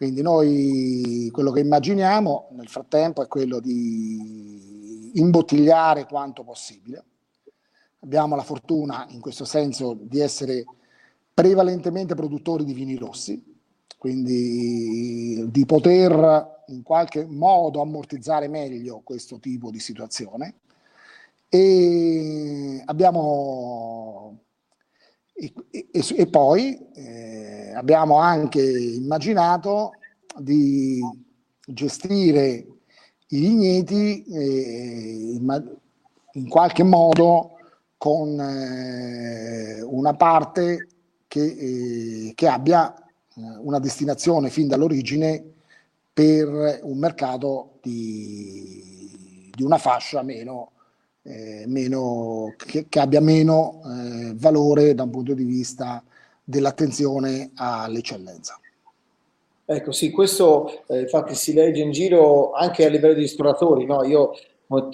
Quindi 0.03 0.21
noi 0.21 1.29
quello 1.31 1.53
che 1.53 1.61
immaginiamo 1.61 2.49
nel 2.57 2.67
frattempo 2.67 3.23
è 3.23 3.29
quello 3.29 3.61
di 3.61 5.13
imbottigliare 5.15 6.07
quanto 6.07 6.43
possibile. 6.43 7.05
Abbiamo 8.01 8.35
la 8.35 8.43
fortuna 8.43 9.07
in 9.11 9.21
questo 9.21 9.45
senso 9.45 9.97
di 9.97 10.19
essere 10.19 10.65
prevalentemente 11.33 12.17
produttori 12.17 12.65
di 12.65 12.73
vini 12.73 12.97
rossi, 12.97 13.41
quindi 13.97 15.49
di 15.49 15.65
poter 15.67 16.65
in 16.67 16.83
qualche 16.83 17.25
modo 17.25 17.81
ammortizzare 17.81 18.49
meglio 18.49 19.03
questo 19.05 19.39
tipo 19.39 19.71
di 19.71 19.79
situazione. 19.79 20.57
E 21.49 22.83
abbiamo 22.87 24.37
e, 25.33 25.53
e, 25.71 26.05
e 26.17 26.27
poi 26.27 26.79
eh, 26.95 27.73
abbiamo 27.75 28.17
anche 28.17 28.63
immaginato 28.63 29.93
di 30.39 31.01
gestire 31.65 32.67
i 33.29 33.41
vigneti 33.41 34.25
eh, 34.25 35.35
in, 35.35 35.77
in, 36.33 36.49
qualche 36.49 36.83
modo 36.83 37.57
con 37.97 38.39
eh, 38.39 39.83
una 39.83 40.15
parte 40.15 40.89
che, 41.29 41.41
eh, 41.41 42.33
che 42.35 42.49
abbia 42.49 42.95
eh, 42.95 43.41
una 43.59 43.79
destinazione 43.79 44.51
fin 44.51 44.69
dall'origine 44.69 45.43
per 46.13 46.81
un 46.83 46.99
mercato 46.99 47.79
di, 47.81 49.51
di 49.55 49.63
una 49.63 49.79
fascia 49.79 50.23
meno, 50.23 50.72
eh, 51.23 51.65
meno 51.67 52.55
che, 52.57 52.87
che, 52.89 53.01
abbia 53.01 53.21
meno 53.21 53.81
eh, 53.85 54.33
valore 54.35 54.95
da 54.95 55.05
un 55.05 55.11
punto 55.11 55.35
di 55.35 55.45
vista 55.45 56.03
dell'attenzione 56.43 57.53
all'eccellenza. 57.55 58.59
Ecco 59.65 59.93
sì, 59.93 60.11
questo 60.11 60.85
eh, 60.89 61.01
infatti 61.01 61.35
si 61.35 61.53
legge 61.53 61.81
in 61.81 61.93
giro 61.93 62.53
anche 62.53 62.85
a 62.85 62.89
livello 62.89 63.15
di 63.15 63.21
ristoratori, 63.21 63.87
no? 63.87 64.05
Io 64.05 64.33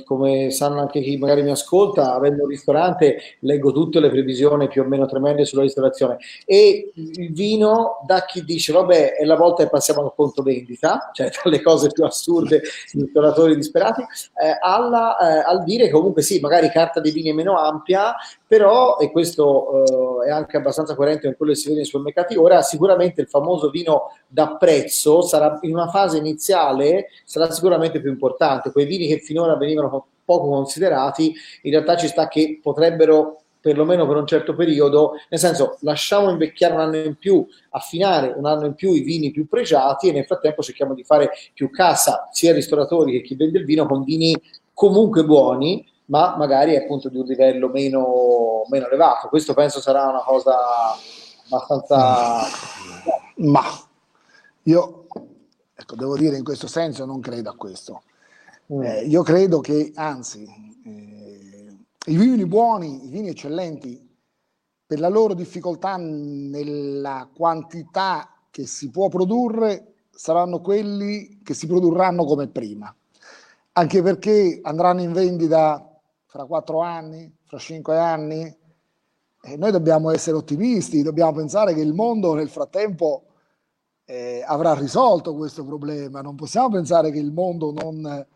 come 0.05 0.51
sanno 0.51 0.81
anche 0.81 1.01
chi 1.01 1.17
magari 1.17 1.43
mi 1.43 1.51
ascolta, 1.51 2.14
avendo 2.14 2.43
un 2.43 2.49
ristorante 2.49 3.19
leggo 3.41 3.73
tutte 3.73 4.01
le 4.01 4.11
previsioni 4.11 4.69
più 4.69 4.83
o 4.83 4.85
meno 4.87 5.07
tremende 5.07 5.45
sulla 5.45 5.62
ristorazione 5.62 6.19
e 6.45 6.91
il 6.95 7.33
vino 7.33 8.05
da 8.07 8.25
chi 8.25 8.45
dice 8.45 8.73
vabbè 8.73 9.14
è 9.14 9.25
la 9.25 9.37
volta 9.37 9.62
che 9.62 9.71
passiamo 9.71 10.03
al 10.03 10.12
conto 10.14 10.43
vendita, 10.43 11.11
cioè 11.14 11.31
tra 11.31 11.51
le 11.51 11.62
cose 11.62 11.91
più 11.91 12.05
assurde 12.05 12.57
i 12.93 13.01
ristoratori 13.01 13.57
disperati, 13.57 14.03
eh, 14.03 14.59
alla, 14.61 15.17
eh, 15.19 15.43
al 15.47 15.64
dire 15.64 15.91
comunque 15.91 16.23
sì, 16.23 16.41
magari 16.41 16.71
carta 16.71 17.01
dei 17.01 17.12
vini 17.12 17.33
meno 17.33 17.57
ampia, 17.59 18.14
però, 18.49 18.97
e 18.97 19.11
questo 19.11 20.23
eh, 20.23 20.29
è 20.29 20.31
anche 20.31 20.57
abbastanza 20.57 20.95
coerente 20.95 21.27
con 21.27 21.37
quello 21.37 21.53
che 21.53 21.59
si 21.59 21.67
vede 21.67 21.81
nei 21.81 21.87
supermercati 21.87 22.35
ora, 22.35 22.63
sicuramente 22.63 23.21
il 23.21 23.29
famoso 23.29 23.69
vino 23.69 24.11
da 24.27 24.57
prezzo 24.57 25.21
sarà 25.21 25.59
in 25.61 25.75
una 25.75 25.89
fase 25.89 26.17
iniziale 26.17 27.09
sarà 27.25 27.51
sicuramente 27.51 28.01
più 28.01 28.11
importante. 28.11 28.73
Quei 28.73 28.87
vini 28.87 29.07
che 29.07 29.19
finora 29.19 29.55
venivano 29.57 30.07
poco 30.25 30.49
considerati, 30.49 31.35
in 31.63 31.71
realtà 31.73 31.97
ci 31.99 32.09
sta 32.09 32.27
che 32.27 32.59
potrebbero 32.63 33.43
perlomeno 33.61 34.07
per 34.07 34.17
un 34.17 34.27
certo 34.27 34.55
periodo, 34.55 35.17
nel 35.29 35.39
senso 35.39 35.77
lasciamo 35.81 36.31
invecchiare 36.31 36.73
un 36.73 36.81
anno 36.81 36.97
in 36.97 37.17
più, 37.17 37.47
affinare 37.71 38.33
un 38.35 38.47
anno 38.47 38.65
in 38.65 38.75
più 38.75 38.95
i 38.95 39.01
vini 39.01 39.31
più 39.31 39.47
pregiati 39.47 40.09
e 40.09 40.13
nel 40.13 40.25
frattempo 40.25 40.63
cerchiamo 40.63 40.95
di 40.95 41.05
fare 41.05 41.31
più 41.53 41.69
cassa 41.71 42.31
sia 42.33 42.55
ristoratori 42.55 43.13
che 43.13 43.21
chi 43.21 43.35
vende 43.35 43.59
il 43.59 43.67
vino 43.67 43.87
con 43.87 44.05
vini 44.05 44.35
comunque 44.73 45.25
buoni, 45.25 45.85
ma 46.09 46.37
magari 46.37 46.77
appunto 46.77 47.09
di 47.09 47.18
un 47.18 47.25
livello 47.25 47.68
meno, 47.68 48.64
meno 48.68 48.87
elevato. 48.87 49.29
Questo 49.29 49.55
penso 49.55 49.81
sarà 49.81 50.07
una 50.07 50.23
cosa 50.23 50.57
abbastanza... 51.47 52.47
Ma 53.37 53.62
io, 54.62 55.07
ecco, 55.75 55.97
devo 55.97 56.16
dire 56.16 56.37
in 56.37 56.44
questo 56.44 56.66
senso 56.66 57.05
non 57.05 57.21
credo 57.21 57.51
a 57.51 57.57
questo. 57.57 58.03
Mm. 58.73 58.83
Eh, 58.83 59.05
io 59.05 59.23
credo 59.23 59.61
che, 59.61 59.92
anzi, 59.94 60.44
eh, 60.85 61.77
i 62.07 62.16
vini 62.16 62.47
buoni, 62.47 63.07
i 63.07 63.09
vini 63.09 63.29
eccellenti, 63.29 64.07
per 64.87 65.01
la 65.01 65.09
loro 65.09 65.35
difficoltà 65.35 65.97
nella 65.99 67.29
quantità 67.35 68.31
che 68.51 68.66
si 68.66 68.90
può 68.90 69.09
produrre, 69.09 69.92
saranno 70.11 70.61
quelli 70.61 71.40
che 71.44 71.53
si 71.53 71.66
produrranno 71.66 72.25
come 72.25 72.49
prima. 72.49 72.92
Anche 73.73 74.03
perché 74.03 74.59
andranno 74.62 75.03
in 75.03 75.12
vendita 75.12 75.88
fra 76.29 76.45
quattro 76.45 76.81
anni, 76.81 77.35
fra 77.45 77.59
cinque 77.59 77.99
anni. 77.99 78.57
E 79.41 79.57
noi 79.57 79.71
dobbiamo 79.71 80.11
essere 80.11 80.37
ottimisti, 80.37 81.03
dobbiamo 81.03 81.33
pensare 81.33 81.73
che 81.73 81.81
il 81.81 81.95
mondo 81.95 82.35
nel 82.35 82.51
frattempo 82.51 83.25
eh, 84.05 84.43
avrà 84.47 84.75
risolto 84.75 85.35
questo 85.35 85.64
problema. 85.64 86.21
Non 86.21 86.35
possiamo 86.35 86.69
pensare 86.69 87.11
che 87.11 87.19
il 87.19 87.33
mondo 87.33 87.73
non, 87.73 88.27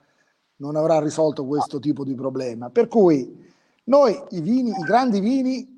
non 0.56 0.76
avrà 0.76 1.00
risolto 1.00 1.44
questo 1.44 1.78
tipo 1.80 2.02
di 2.02 2.14
problema. 2.14 2.70
Per 2.70 2.88
cui 2.88 3.50
noi 3.84 4.18
i 4.30 4.40
vini, 4.40 4.70
i 4.70 4.84
grandi 4.84 5.20
vini, 5.20 5.68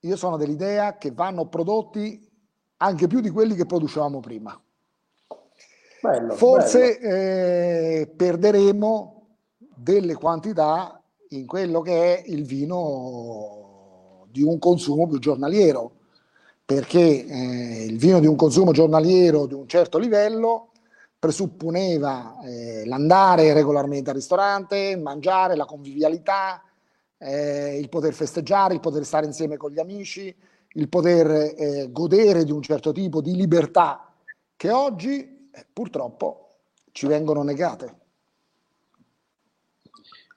io 0.00 0.16
sono 0.16 0.36
dell'idea 0.36 0.98
che 0.98 1.12
vanno 1.12 1.46
prodotti 1.46 2.28
anche 2.78 3.06
più 3.06 3.20
di 3.20 3.30
quelli 3.30 3.54
che 3.54 3.64
producevamo 3.64 4.20
prima. 4.20 4.60
Bello, 6.02 6.34
Forse 6.34 6.98
bello. 7.00 7.14
Eh, 7.14 8.12
perderemo 8.16 9.36
delle 9.76 10.14
quantità 10.14 11.01
in 11.32 11.46
quello 11.46 11.80
che 11.80 12.18
è 12.18 12.22
il 12.26 12.44
vino 12.44 14.26
di 14.30 14.42
un 14.42 14.58
consumo 14.58 15.06
più 15.06 15.18
giornaliero, 15.18 15.92
perché 16.64 17.26
eh, 17.26 17.84
il 17.84 17.98
vino 17.98 18.20
di 18.20 18.26
un 18.26 18.36
consumo 18.36 18.72
giornaliero 18.72 19.46
di 19.46 19.54
un 19.54 19.66
certo 19.66 19.98
livello 19.98 20.70
presupponeva 21.18 22.40
eh, 22.42 22.84
l'andare 22.86 23.52
regolarmente 23.52 24.10
al 24.10 24.16
ristorante, 24.16 24.96
mangiare, 24.96 25.54
la 25.54 25.64
convivialità, 25.64 26.62
eh, 27.18 27.78
il 27.78 27.88
poter 27.88 28.12
festeggiare, 28.12 28.74
il 28.74 28.80
poter 28.80 29.04
stare 29.04 29.26
insieme 29.26 29.56
con 29.56 29.70
gli 29.70 29.78
amici, 29.78 30.34
il 30.74 30.88
poter 30.88 31.54
eh, 31.56 31.88
godere 31.90 32.44
di 32.44 32.50
un 32.50 32.62
certo 32.62 32.92
tipo 32.92 33.20
di 33.20 33.36
libertà 33.36 34.12
che 34.56 34.70
oggi 34.70 35.48
eh, 35.52 35.66
purtroppo 35.72 36.56
ci 36.90 37.06
vengono 37.06 37.42
negate. 37.42 38.01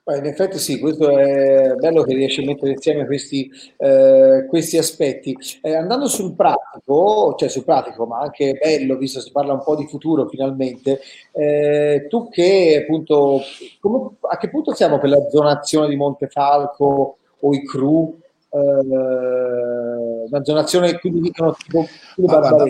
In 0.08 0.24
effetti 0.24 0.58
sì, 0.58 0.78
questo 0.78 1.18
è 1.18 1.74
bello 1.74 2.04
che 2.04 2.14
riesci 2.14 2.40
a 2.40 2.46
mettere 2.46 2.70
insieme 2.70 3.06
questi, 3.06 3.50
eh, 3.76 4.46
questi 4.48 4.78
aspetti. 4.78 5.36
Eh, 5.60 5.74
andando 5.74 6.06
sul 6.06 6.36
pratico, 6.36 7.34
cioè 7.36 7.48
sul 7.48 7.64
pratico, 7.64 8.06
ma 8.06 8.20
anche 8.20 8.56
bello, 8.62 8.96
visto 8.98 9.18
che 9.18 9.24
si 9.24 9.32
parla 9.32 9.54
un 9.54 9.64
po' 9.64 9.74
di 9.74 9.88
futuro 9.88 10.28
finalmente, 10.28 11.00
eh, 11.32 12.06
tu 12.08 12.28
che 12.28 12.82
appunto, 12.84 13.40
come, 13.80 14.10
a 14.30 14.36
che 14.36 14.48
punto 14.48 14.74
siamo 14.74 15.00
per 15.00 15.10
la 15.10 15.28
zonazione 15.28 15.88
di 15.88 15.96
Montefalco 15.96 17.16
o 17.40 17.52
i 17.52 17.64
CRU? 17.66 18.16
Eh, 18.48 18.58
una 18.58 20.44
zonazione, 20.44 21.00
quindi 21.00 21.20
dicono 21.20 21.52
tipo, 21.52 21.84
ah, 22.28 22.64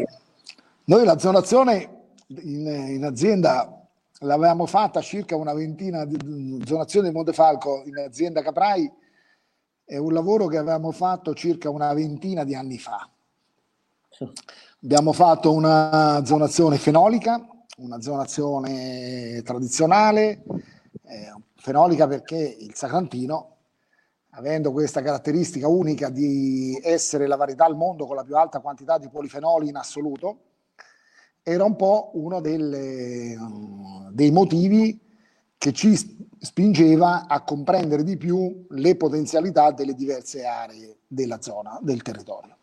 Noi 0.85 1.05
la 1.05 1.19
zonazione 1.19 1.89
in, 2.29 2.67
in 2.67 3.05
azienda 3.05 3.76
l'avevamo 4.21 4.67
fatta 4.67 5.01
circa 5.01 5.37
una 5.37 5.53
ventina 5.53 6.05
di 6.05 6.63
zonazione 6.65 7.09
di 7.09 7.15
Montefalco 7.15 7.83
in 7.85 7.99
azienda 7.99 8.43
Caprai, 8.43 8.91
è 9.85 9.97
un 9.99 10.13
lavoro 10.13 10.47
che 10.47 10.57
avevamo 10.57 10.91
fatto 10.91 11.35
circa 11.35 11.71
una 11.71 11.93
ventina 11.93 12.45
di 12.45 12.55
anni 12.55 12.79
fa. 12.79 13.09
Abbiamo 14.83 15.13
fatto 15.13 15.53
una 15.53 16.25
zonazione 16.25 16.79
fenolica, 16.79 17.47
una 17.79 18.01
zonazione 18.01 19.43
tradizionale, 19.45 20.43
eh, 21.05 21.33
fenolica 21.57 22.07
perché 22.07 22.37
il 22.37 22.75
Sacrantino, 22.75 23.57
avendo 24.31 24.73
questa 24.73 25.03
caratteristica 25.03 25.69
unica 25.69 26.09
di 26.09 26.79
essere 26.83 27.27
la 27.27 27.37
varietà 27.37 27.65
al 27.65 27.77
mondo 27.77 28.07
con 28.07 28.17
la 28.17 28.25
più 28.25 28.37
alta 28.37 28.61
quantità 28.61 28.99
di 28.99 29.09
polifenoli 29.09 29.69
in 29.69 29.77
assoluto, 29.77 30.39
era 31.49 31.63
un 31.63 31.77
po' 31.77 32.11
uno 32.15 32.41
delle, 32.41 33.37
dei 34.11 34.33
motivi 34.33 34.99
che 35.57 35.73
ci 35.73 35.97
spingeva 36.41 37.29
a 37.29 37.45
comprendere 37.45 38.03
di 38.03 38.17
più 38.17 38.67
le 38.71 38.97
potenzialità 38.97 39.71
delle 39.71 39.95
diverse 39.95 40.45
aree 40.45 40.97
della 41.07 41.41
zona, 41.41 41.79
del 41.81 42.03
territorio. 42.03 42.57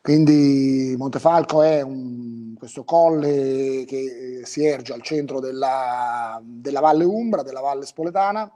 Quindi 0.00 0.94
Montefalco 0.96 1.60
è 1.60 1.82
un, 1.82 2.54
questo 2.56 2.82
colle 2.84 3.84
che 3.86 4.40
si 4.44 4.64
erge 4.64 4.94
al 4.94 5.02
centro 5.02 5.38
della, 5.38 6.40
della 6.42 6.80
Valle 6.80 7.04
Umbra, 7.04 7.42
della 7.42 7.60
Valle 7.60 7.84
Spoletana, 7.84 8.50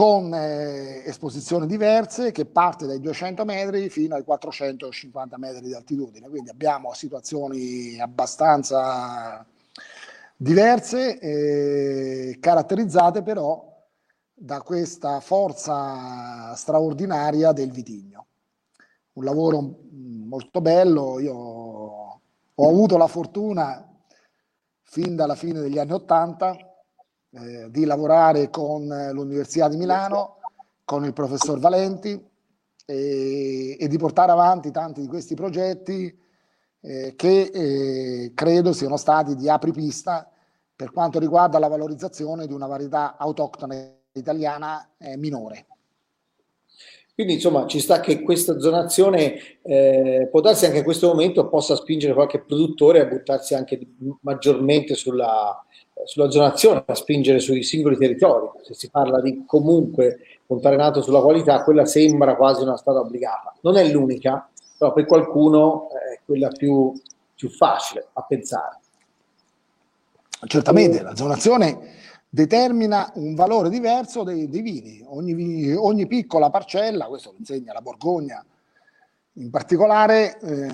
con 0.00 0.32
eh, 0.32 1.02
esposizioni 1.04 1.66
diverse 1.66 2.32
che 2.32 2.46
parte 2.46 2.86
dai 2.86 3.00
200 3.00 3.44
metri 3.44 3.90
fino 3.90 4.14
ai 4.14 4.24
450 4.24 5.36
metri 5.36 5.66
di 5.66 5.74
altitudine, 5.74 6.26
quindi 6.30 6.48
abbiamo 6.48 6.94
situazioni 6.94 8.00
abbastanza 8.00 9.44
diverse, 10.34 11.18
eh, 11.18 12.38
caratterizzate 12.40 13.22
però 13.22 13.62
da 14.32 14.62
questa 14.62 15.20
forza 15.20 16.54
straordinaria 16.54 17.52
del 17.52 17.70
vitigno. 17.70 18.26
Un 19.12 19.24
lavoro 19.24 19.80
molto 19.90 20.62
bello, 20.62 21.20
io 21.20 21.34
ho 21.34 22.68
avuto 22.70 22.96
la 22.96 23.06
fortuna 23.06 23.86
fin 24.80 25.14
dalla 25.14 25.34
fine 25.34 25.60
degli 25.60 25.78
anni 25.78 25.92
Ottanta 25.92 26.69
eh, 27.30 27.70
di 27.70 27.84
lavorare 27.84 28.50
con 28.50 28.90
eh, 28.90 29.12
l'Università 29.12 29.68
di 29.68 29.76
Milano, 29.76 30.38
con 30.84 31.04
il 31.04 31.12
professor 31.12 31.58
Valenti 31.58 32.28
e, 32.84 33.76
e 33.78 33.88
di 33.88 33.98
portare 33.98 34.32
avanti 34.32 34.70
tanti 34.70 35.00
di 35.00 35.06
questi 35.06 35.34
progetti 35.34 36.18
eh, 36.80 37.14
che 37.14 37.40
eh, 37.42 38.32
credo 38.34 38.72
siano 38.72 38.96
stati 38.96 39.36
di 39.36 39.48
apripista 39.48 40.28
per 40.74 40.90
quanto 40.92 41.18
riguarda 41.18 41.58
la 41.58 41.68
valorizzazione 41.68 42.46
di 42.46 42.52
una 42.52 42.66
varietà 42.66 43.16
autoctona 43.16 43.76
italiana 44.12 44.90
eh, 44.98 45.16
minore. 45.16 45.66
Quindi 47.20 47.36
insomma 47.36 47.66
ci 47.66 47.80
sta 47.80 48.00
che 48.00 48.22
questa 48.22 48.58
zonazione 48.58 49.58
eh, 49.60 50.26
può 50.30 50.40
darsi 50.40 50.64
anche 50.64 50.78
in 50.78 50.84
questo 50.84 51.08
momento 51.08 51.50
possa 51.50 51.76
spingere 51.76 52.14
qualche 52.14 52.40
produttore 52.40 53.02
a 53.02 53.04
buttarsi 53.04 53.52
anche 53.54 53.78
maggiormente 54.22 54.94
sulla, 54.94 55.62
sulla 56.06 56.30
zonazione, 56.30 56.82
a 56.86 56.94
spingere 56.94 57.38
sui 57.38 57.62
singoli 57.62 57.98
territori. 57.98 58.48
Se 58.62 58.72
si 58.72 58.88
parla 58.88 59.20
di 59.20 59.44
comunque 59.44 60.20
puntare 60.46 60.76
nato 60.76 61.02
sulla 61.02 61.20
qualità, 61.20 61.62
quella 61.62 61.84
sembra 61.84 62.36
quasi 62.36 62.62
una 62.62 62.78
strada 62.78 63.00
obbligata. 63.00 63.54
Non 63.60 63.76
è 63.76 63.86
l'unica, 63.86 64.48
però 64.78 64.94
per 64.94 65.04
qualcuno 65.04 65.90
è 65.90 66.20
quella 66.24 66.48
più, 66.48 66.90
più 67.34 67.50
facile 67.50 68.08
a 68.14 68.22
pensare. 68.22 68.78
Certamente, 70.46 71.02
la 71.02 71.14
zonazione 71.14 71.98
determina 72.30 73.10
un 73.16 73.34
valore 73.34 73.68
diverso 73.68 74.22
dei, 74.22 74.48
dei 74.48 74.62
vini. 74.62 75.02
Ogni, 75.04 75.74
ogni, 75.74 76.06
piccola 76.06 76.48
parcella, 76.48 77.06
questo 77.06 77.32
lo 77.32 77.38
insegna 77.38 77.72
la 77.72 77.82
Borgogna, 77.82 78.44
in 79.34 79.50
particolare 79.50 80.38
eh, 80.40 80.68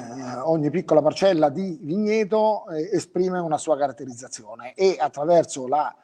ogni 0.44 0.70
piccola 0.70 1.00
parcella 1.00 1.48
di 1.48 1.78
vigneto 1.80 2.68
eh, 2.68 2.90
esprime 2.92 3.38
una 3.38 3.58
sua 3.58 3.76
caratterizzazione 3.76 4.74
e 4.74 4.96
attraverso 4.98 5.66
la 5.66 5.94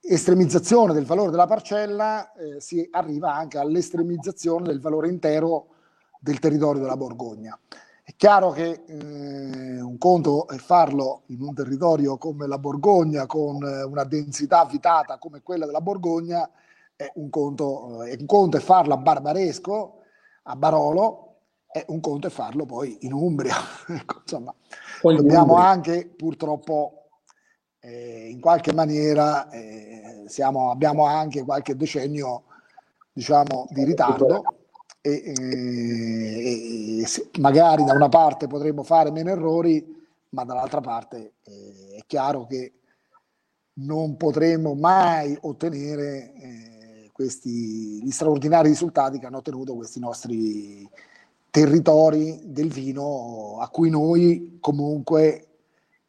estremizzazione 0.00 0.92
del 0.92 1.04
valore 1.04 1.30
della 1.30 1.46
parcella 1.46 2.32
eh, 2.32 2.60
si 2.60 2.88
arriva 2.90 3.34
anche 3.34 3.58
all'estremizzazione 3.58 4.66
del 4.66 4.80
valore 4.80 5.08
intero 5.08 5.68
del 6.18 6.38
territorio 6.38 6.80
della 6.80 6.96
Borgogna. 6.96 7.58
È 8.20 8.24
chiaro 8.24 8.50
che 8.50 8.82
eh, 8.86 9.80
un 9.80 9.96
conto 9.96 10.46
è 10.46 10.58
farlo 10.58 11.22
in 11.28 11.40
un 11.40 11.54
territorio 11.54 12.18
come 12.18 12.46
la 12.46 12.58
Borgogna, 12.58 13.24
con 13.24 13.64
eh, 13.64 13.82
una 13.82 14.04
densità 14.04 14.62
vitata 14.66 15.16
come 15.16 15.40
quella 15.40 15.64
della 15.64 15.80
Borgogna, 15.80 16.46
è 16.94 17.10
un 17.14 17.30
conto, 17.30 18.02
eh, 18.02 18.18
un 18.20 18.26
conto 18.26 18.58
è 18.58 18.60
farlo 18.60 18.92
a 18.92 18.98
Barbaresco, 18.98 20.00
a 20.42 20.54
Barolo, 20.54 21.36
è 21.66 21.82
un 21.88 22.00
conto 22.00 22.26
è 22.26 22.30
farlo 22.30 22.66
poi 22.66 22.98
in 23.06 23.14
Umbria. 23.14 23.56
ecco, 23.88 24.18
insomma, 24.20 24.54
poi 25.00 25.16
dobbiamo 25.16 25.54
Umbria. 25.54 25.68
anche 25.70 26.06
purtroppo 26.14 27.04
eh, 27.78 28.28
in 28.28 28.38
qualche 28.38 28.74
maniera 28.74 29.48
eh, 29.48 30.24
siamo, 30.26 30.70
abbiamo 30.70 31.06
anche 31.06 31.42
qualche 31.42 31.74
decennio 31.74 32.42
diciamo 33.14 33.66
di 33.70 33.82
ritardo 33.82 34.59
e, 35.00 35.32
e, 35.36 37.00
e 37.02 37.06
magari 37.40 37.84
da 37.84 37.94
una 37.94 38.08
parte 38.08 38.46
potremmo 38.46 38.82
fare 38.82 39.10
meno 39.10 39.30
errori, 39.30 39.98
ma 40.30 40.44
dall'altra 40.44 40.80
parte 40.80 41.34
eh, 41.44 41.96
è 41.98 42.02
chiaro 42.06 42.46
che 42.46 42.72
non 43.80 44.16
potremo 44.16 44.74
mai 44.74 45.36
ottenere 45.40 46.32
eh, 46.34 47.10
questi, 47.12 48.02
gli 48.02 48.10
straordinari 48.10 48.68
risultati 48.68 49.18
che 49.18 49.26
hanno 49.26 49.38
ottenuto 49.38 49.74
questi 49.74 50.00
nostri 50.00 50.88
territori 51.50 52.40
del 52.44 52.68
vino 52.68 53.58
a 53.60 53.68
cui 53.68 53.90
noi 53.90 54.58
comunque 54.60 55.46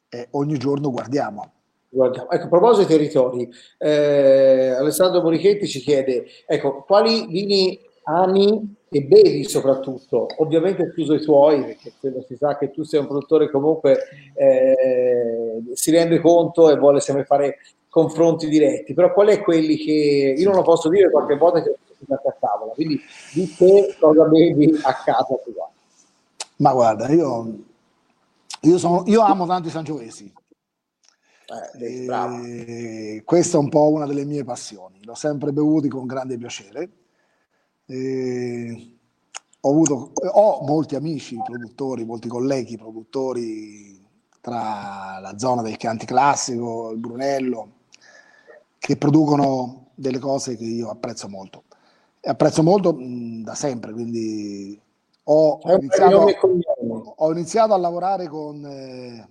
eh, 0.10 0.28
ogni 0.32 0.58
giorno 0.58 0.92
guardiamo. 0.92 1.54
Guardiamo. 1.90 2.30
Ecco, 2.30 2.46
a 2.46 2.48
proposito 2.48 2.88
dei 2.88 2.98
territori, 2.98 3.50
eh, 3.78 4.70
Alessandro 4.78 5.22
Morichetti 5.22 5.68
ci 5.68 5.80
chiede, 5.80 6.26
ecco, 6.46 6.84
quali 6.84 7.28
vini 7.28 7.80
ami 8.04 8.76
e 8.90 9.04
bevi 9.04 9.46
soprattutto, 9.46 10.28
ovviamente 10.40 10.84
escluso 10.84 11.14
i 11.14 11.22
tuoi, 11.22 11.64
perché 11.64 11.94
quello 12.00 12.22
si 12.28 12.36
sa 12.36 12.58
che 12.58 12.72
tu 12.72 12.84
sei 12.84 13.00
un 13.00 13.08
produttore 13.08 13.50
comunque 13.50 14.00
eh, 14.36 15.62
si 15.74 15.92
rende 15.92 16.20
conto 16.20 16.70
e 16.70 16.78
vuole 16.78 17.00
sempre 17.00 17.24
fare 17.24 17.60
confronti 17.88 18.50
diretti, 18.50 18.94
però 18.94 19.14
qual 19.14 19.28
è 19.28 19.42
quelli 19.42 19.78
che 19.78 20.36
io 20.38 20.46
non 20.46 20.58
lo 20.58 20.64
posso 20.64 20.90
dire 20.90 21.10
qualche 21.10 21.38
volta 21.38 21.62
che 21.62 21.78
sono 22.06 22.20
a 22.22 22.36
tavola, 22.40 22.74
quindi 22.74 23.00
di 23.34 23.54
te 23.56 23.96
cosa 24.00 24.24
bevi 24.26 24.80
a 24.82 24.94
casa 24.94 25.40
tua? 25.44 25.70
Ma 26.58 26.74
guarda, 26.74 27.08
io, 27.10 27.54
io, 28.62 28.78
sono, 28.78 29.04
io 29.06 29.22
amo 29.22 29.46
tanto 29.46 29.70
i 29.70 29.72
sangiovesi. 29.72 30.32
Eh, 31.80 33.22
questa 33.26 33.58
è 33.58 33.60
un 33.60 33.70
po' 33.70 33.90
una 33.90 34.06
delle 34.06 34.26
mie 34.26 34.44
passioni, 34.44 35.00
l'ho 35.04 35.16
sempre 35.16 35.52
bevuti 35.52 35.90
con 35.90 36.06
grande 36.06 36.38
piacere 36.38 36.90
eh, 37.92 38.98
ho, 39.60 39.70
avuto, 39.70 40.12
ho 40.14 40.64
molti 40.64 40.96
amici 40.96 41.38
produttori, 41.44 42.06
molti 42.06 42.28
colleghi 42.30 42.78
produttori 42.78 44.02
tra 44.40 45.20
la 45.22 45.38
zona 45.38 45.62
del 45.62 45.78
Chianti 45.78 46.06
Classico, 46.06 46.92
il 46.92 46.98
Brunello, 46.98 47.72
che 48.80 48.98
producono 48.98 49.90
delle 49.94 50.20
cose 50.20 50.56
che 50.56 50.64
io 50.64 50.90
apprezzo 50.90 51.28
molto. 51.28 51.64
E 52.20 52.30
apprezzo 52.30 52.64
molto 52.64 52.94
mh, 52.94 53.44
da 53.44 53.56
sempre, 53.56 53.92
quindi 53.92 54.80
ho 55.24 55.60
iniziato, 55.64 56.26
ho 57.16 57.32
iniziato, 57.32 57.74
a 57.74 57.78
lavorare 57.78 58.28
con, 58.28 58.66
eh, 58.66 59.28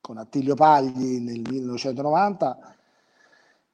con 0.00 0.18
Attilio 0.18 0.54
Pagli 0.54 1.18
nel 1.18 1.40
1990 1.40 2.76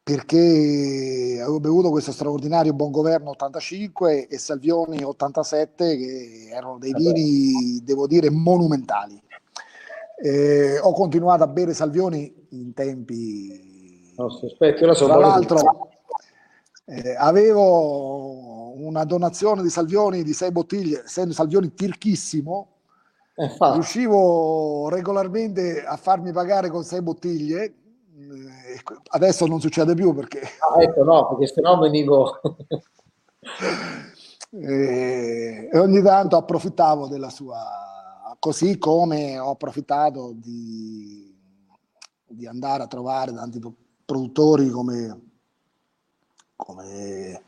perché 0.04 1.38
avevo 1.40 1.60
bevuto 1.60 1.88
questo 1.88 2.12
straordinario 2.12 2.74
buon 2.74 2.90
governo 2.90 3.30
85 3.30 4.28
e 4.28 4.36
Salvioni 4.36 5.02
87 5.02 5.96
che 5.96 6.48
erano 6.50 6.76
dei 6.76 6.92
vini, 6.92 7.80
devo 7.82 8.06
dire, 8.06 8.28
monumentali. 8.28 9.18
Eh, 10.22 10.78
ho 10.78 10.92
continuato 10.92 11.42
a 11.42 11.46
bere 11.46 11.72
Salvioni 11.72 12.48
in 12.50 12.74
tempi... 12.74 14.12
No, 14.16 14.26
aspetta, 14.26 14.92
Tra 14.92 15.16
l'altro 15.16 15.88
eh, 16.84 17.14
avevo 17.16 18.74
una 18.84 19.04
donazione 19.04 19.62
di 19.62 19.70
Salvioni 19.70 20.22
di 20.22 20.34
sei 20.34 20.52
bottiglie, 20.52 21.04
essendo 21.04 21.32
Salvioni 21.32 21.72
tirchissimo, 21.72 22.72
eh, 23.36 23.56
riuscivo 23.72 24.90
regolarmente 24.90 25.82
a 25.82 25.96
farmi 25.96 26.30
pagare 26.30 26.68
con 26.68 26.84
sei 26.84 27.00
bottiglie 27.00 27.76
adesso 29.08 29.46
non 29.46 29.60
succede 29.60 29.94
più 29.94 30.14
perché... 30.14 30.40
Ah, 30.40 30.82
ecco, 30.82 31.02
no, 31.04 31.28
perché 31.28 31.46
se 31.52 31.60
no 31.60 31.78
venivo... 31.78 32.40
e, 34.50 35.68
e 35.72 35.78
ogni 35.78 36.02
tanto 36.02 36.36
approfittavo 36.36 37.08
della 37.08 37.30
sua... 37.30 38.36
così 38.38 38.78
come 38.78 39.38
ho 39.38 39.50
approfittato 39.50 40.32
di, 40.34 41.36
di 42.26 42.46
andare 42.46 42.84
a 42.84 42.86
trovare 42.86 43.32
tanti 43.32 43.60
produttori 44.04 44.70
come, 44.70 45.20
come 46.56 47.42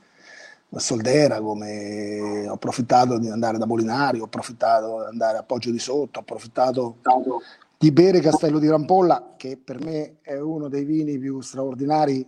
Soldera, 0.76 1.40
come 1.40 2.48
ho 2.48 2.54
approfittato 2.54 3.18
di 3.18 3.28
andare 3.30 3.56
da 3.56 3.66
Molinari, 3.66 4.20
ho 4.20 4.24
approfittato 4.24 5.00
di 5.00 5.06
andare 5.06 5.38
a 5.38 5.42
Poggio 5.42 5.70
di 5.70 5.78
Sotto, 5.78 6.18
ho 6.18 6.22
approfittato 6.22 6.96
di 7.78 7.92
bere 7.92 8.20
Castello 8.20 8.58
di 8.58 8.68
Rampolla, 8.68 9.34
che 9.36 9.58
per 9.62 9.82
me 9.84 10.16
è 10.22 10.38
uno 10.38 10.68
dei 10.68 10.84
vini 10.84 11.18
più 11.18 11.40
straordinari 11.40 12.26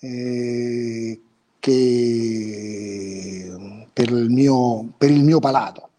eh, 0.00 1.20
che 1.58 3.54
per 3.92 4.08
il, 4.10 4.30
mio, 4.30 4.92
per 4.96 5.10
il 5.10 5.22
mio 5.22 5.38
palato. 5.38 5.90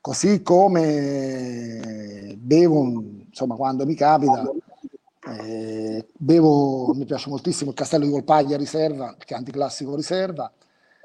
Così 0.00 0.42
come 0.42 2.36
bevo, 2.36 3.02
insomma, 3.26 3.56
quando 3.56 3.84
mi 3.84 3.94
capita, 3.94 4.52
eh, 5.40 6.06
bevo, 6.16 6.94
mi 6.94 7.04
piace 7.04 7.28
moltissimo 7.28 7.70
il 7.70 7.76
Castello 7.76 8.04
di 8.04 8.10
Volpaglia 8.10 8.56
Riserva, 8.56 9.16
che 9.18 9.34
è 9.34 9.36
anticlassico 9.36 9.96
Riserva. 9.96 10.50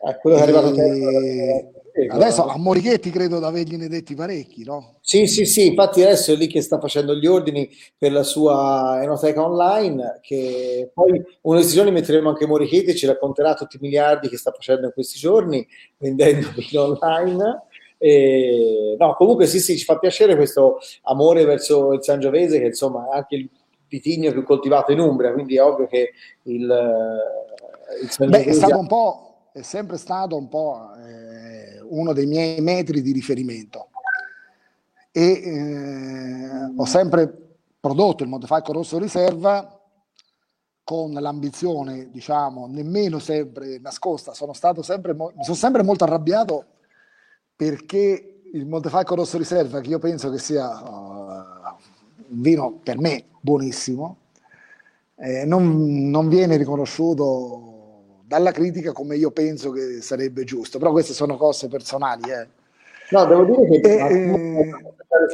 Eh, 0.03 0.17
quello 0.19 0.37
che 0.37 0.41
è 0.41 0.45
arrivato 0.45 0.73
e, 0.75 1.71
Adesso 2.09 2.45
a 2.45 2.57
Morichetti 2.57 3.09
credo 3.09 3.39
di 3.39 3.45
avergliene 3.45 3.87
detti 3.87 4.15
parecchi, 4.15 4.63
no? 4.63 4.97
Sì, 5.01 5.27
sì, 5.27 5.45
sì, 5.45 5.67
infatti 5.67 6.01
adesso 6.01 6.31
è 6.31 6.35
lì 6.35 6.47
che 6.47 6.61
sta 6.61 6.79
facendo 6.79 7.13
gli 7.15 7.25
ordini 7.25 7.69
per 7.97 8.11
la 8.11 8.23
sua 8.23 8.99
enoteca 9.01 9.43
online, 9.43 10.19
che 10.21 10.89
poi 10.93 11.21
questi 11.41 11.75
giorni 11.75 11.91
metteremo 11.91 12.29
anche 12.29 12.47
Morichetti 12.47 12.91
e 12.91 12.95
ci 12.95 13.05
racconterà 13.05 13.55
tutti 13.55 13.75
i 13.75 13.79
miliardi 13.81 14.29
che 14.29 14.37
sta 14.37 14.51
facendo 14.51 14.87
in 14.87 14.93
questi 14.93 15.19
giorni, 15.19 15.67
vendendo 15.97 16.49
vino 16.55 16.83
online. 16.83 17.63
E, 17.97 18.95
no, 18.97 19.13
comunque 19.15 19.45
sì, 19.45 19.59
sì, 19.59 19.77
ci 19.77 19.83
fa 19.83 19.97
piacere 19.97 20.35
questo 20.35 20.79
amore 21.03 21.45
verso 21.45 21.93
il 21.93 22.03
Sangiovese, 22.03 22.59
che 22.59 22.67
insomma 22.67 23.09
è 23.11 23.17
anche 23.17 23.35
il 23.35 23.49
vitigno 23.87 24.31
più 24.31 24.43
coltivato 24.43 24.91
in 24.91 24.99
Umbria, 24.99 25.33
quindi 25.33 25.57
è 25.57 25.63
ovvio 25.63 25.87
che 25.87 26.11
il, 26.43 26.61
il 28.01 28.09
Sangiovese... 28.09 28.45
Beh, 28.45 28.49
è 28.49 28.53
stato 28.53 28.79
un 28.79 28.87
po', 28.87 29.35
è 29.51 29.61
sempre 29.61 29.97
stato 29.97 30.37
un 30.37 30.47
po'... 30.47 30.89
Eh 31.05 31.30
uno 31.91 32.13
dei 32.13 32.25
miei 32.25 32.61
metri 32.61 33.01
di 33.01 33.11
riferimento. 33.11 33.89
E 35.11 35.23
eh, 35.23 36.73
ho 36.75 36.85
sempre 36.85 37.57
prodotto 37.79 38.23
il 38.23 38.29
Montefalco 38.29 38.73
Rosso 38.73 38.97
Riserva 38.97 39.79
con 40.83 41.11
l'ambizione, 41.13 42.09
diciamo, 42.11 42.67
nemmeno 42.67 43.19
sempre 43.19 43.79
nascosta, 43.79 44.33
sono 44.33 44.53
stato 44.53 44.81
sempre, 44.81 45.13
mi 45.13 45.43
sono 45.43 45.55
sempre 45.55 45.83
molto 45.83 46.03
arrabbiato 46.03 46.65
perché 47.55 48.41
il 48.53 48.65
Montefalco 48.65 49.15
Rosso 49.15 49.37
Riserva, 49.37 49.79
che 49.79 49.89
io 49.89 49.99
penso 49.99 50.29
che 50.29 50.39
sia 50.39 50.67
uh, 50.67 51.75
un 52.29 52.41
vino 52.41 52.79
per 52.83 52.99
me 52.99 53.25
buonissimo, 53.39 54.17
eh, 55.15 55.45
non, 55.45 56.09
non 56.09 56.27
viene 56.27 56.57
riconosciuto 56.57 57.70
dalla 58.31 58.53
critica 58.53 58.93
come 58.93 59.17
io 59.17 59.31
penso 59.31 59.71
che 59.71 59.99
sarebbe 59.99 60.45
giusto, 60.45 60.77
però 60.79 60.91
queste 60.91 61.11
sono 61.11 61.35
cose 61.35 61.67
personali. 61.67 62.31
Eh. 62.31 62.47
No, 63.09 63.25
devo 63.25 63.43
dire 63.43 63.81
che 63.81 64.07
eh, 64.07 64.71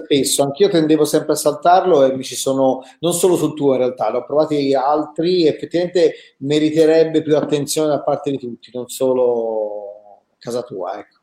spesso, 0.03 0.41
anch'io 0.41 0.67
tendevo 0.67 1.05
sempre 1.05 1.33
a 1.33 1.36
saltarlo 1.36 2.03
e 2.05 2.15
mi 2.15 2.23
ci 2.23 2.33
sono, 2.33 2.81
non 3.01 3.13
solo 3.13 3.36
sul 3.36 3.53
tuo 3.53 3.73
in 3.73 3.77
realtà, 3.77 4.10
l'ho 4.10 4.25
provati 4.25 4.73
altri, 4.73 5.45
effettivamente 5.45 6.13
meriterebbe 6.39 7.21
più 7.21 7.38
attenzione 7.38 7.89
da 7.89 8.01
parte 8.01 8.31
di 8.31 8.39
tutti, 8.39 8.71
non 8.73 8.88
solo 8.88 10.23
casa 10.39 10.63
tua. 10.63 10.97
Ecco. 10.97 11.15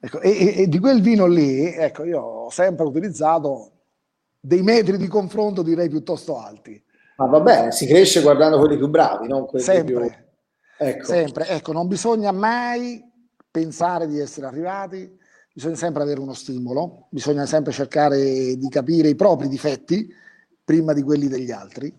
Ecco, 0.00 0.20
e, 0.20 0.62
e, 0.62 0.68
di 0.68 0.78
quel 0.78 1.02
vino 1.02 1.26
lì, 1.26 1.66
ecco, 1.66 2.04
io 2.04 2.20
ho 2.20 2.50
sempre 2.50 2.86
utilizzato 2.86 3.72
dei 4.40 4.62
metri 4.62 4.96
di 4.96 5.08
confronto 5.08 5.60
direi 5.60 5.90
piuttosto 5.90 6.38
alti. 6.38 6.82
Ma 7.16 7.26
va 7.26 7.40
bene, 7.40 7.72
si 7.72 7.86
cresce 7.86 8.22
guardando 8.22 8.58
quelli 8.58 8.78
più 8.78 8.88
bravi, 8.88 9.28
non 9.28 9.44
quelli 9.44 9.64
sempre. 9.64 9.94
più... 9.94 10.26
Ecco. 10.80 11.06
Sempre, 11.06 11.48
ecco, 11.48 11.72
non 11.72 11.88
bisogna 11.88 12.30
mai 12.30 13.04
pensare 13.50 14.06
di 14.06 14.20
essere 14.20 14.46
arrivati, 14.46 15.18
bisogna 15.52 15.74
sempre 15.74 16.02
avere 16.04 16.20
uno 16.20 16.34
stimolo, 16.34 17.08
bisogna 17.10 17.46
sempre 17.46 17.72
cercare 17.72 18.56
di 18.56 18.68
capire 18.68 19.08
i 19.08 19.16
propri 19.16 19.48
difetti 19.48 20.08
prima 20.62 20.92
di 20.92 21.02
quelli 21.02 21.26
degli 21.26 21.50
altri 21.50 21.92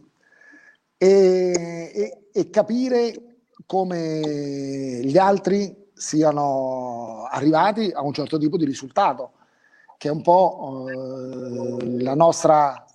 e, 0.95 1.91
e, 1.93 2.29
e 2.31 2.49
capire 2.49 3.41
come 3.65 5.01
gli 5.03 5.17
altri 5.17 5.89
siano 5.93 7.25
arrivati 7.29 7.91
a 7.93 8.01
un 8.01 8.13
certo 8.13 8.37
tipo 8.37 8.55
di 8.55 8.63
risultato, 8.63 9.33
che 9.97 10.07
è 10.07 10.11
un 10.11 10.21
po' 10.21 10.87
eh, 10.87 12.01
la 12.01 12.15
nostra, 12.15 12.85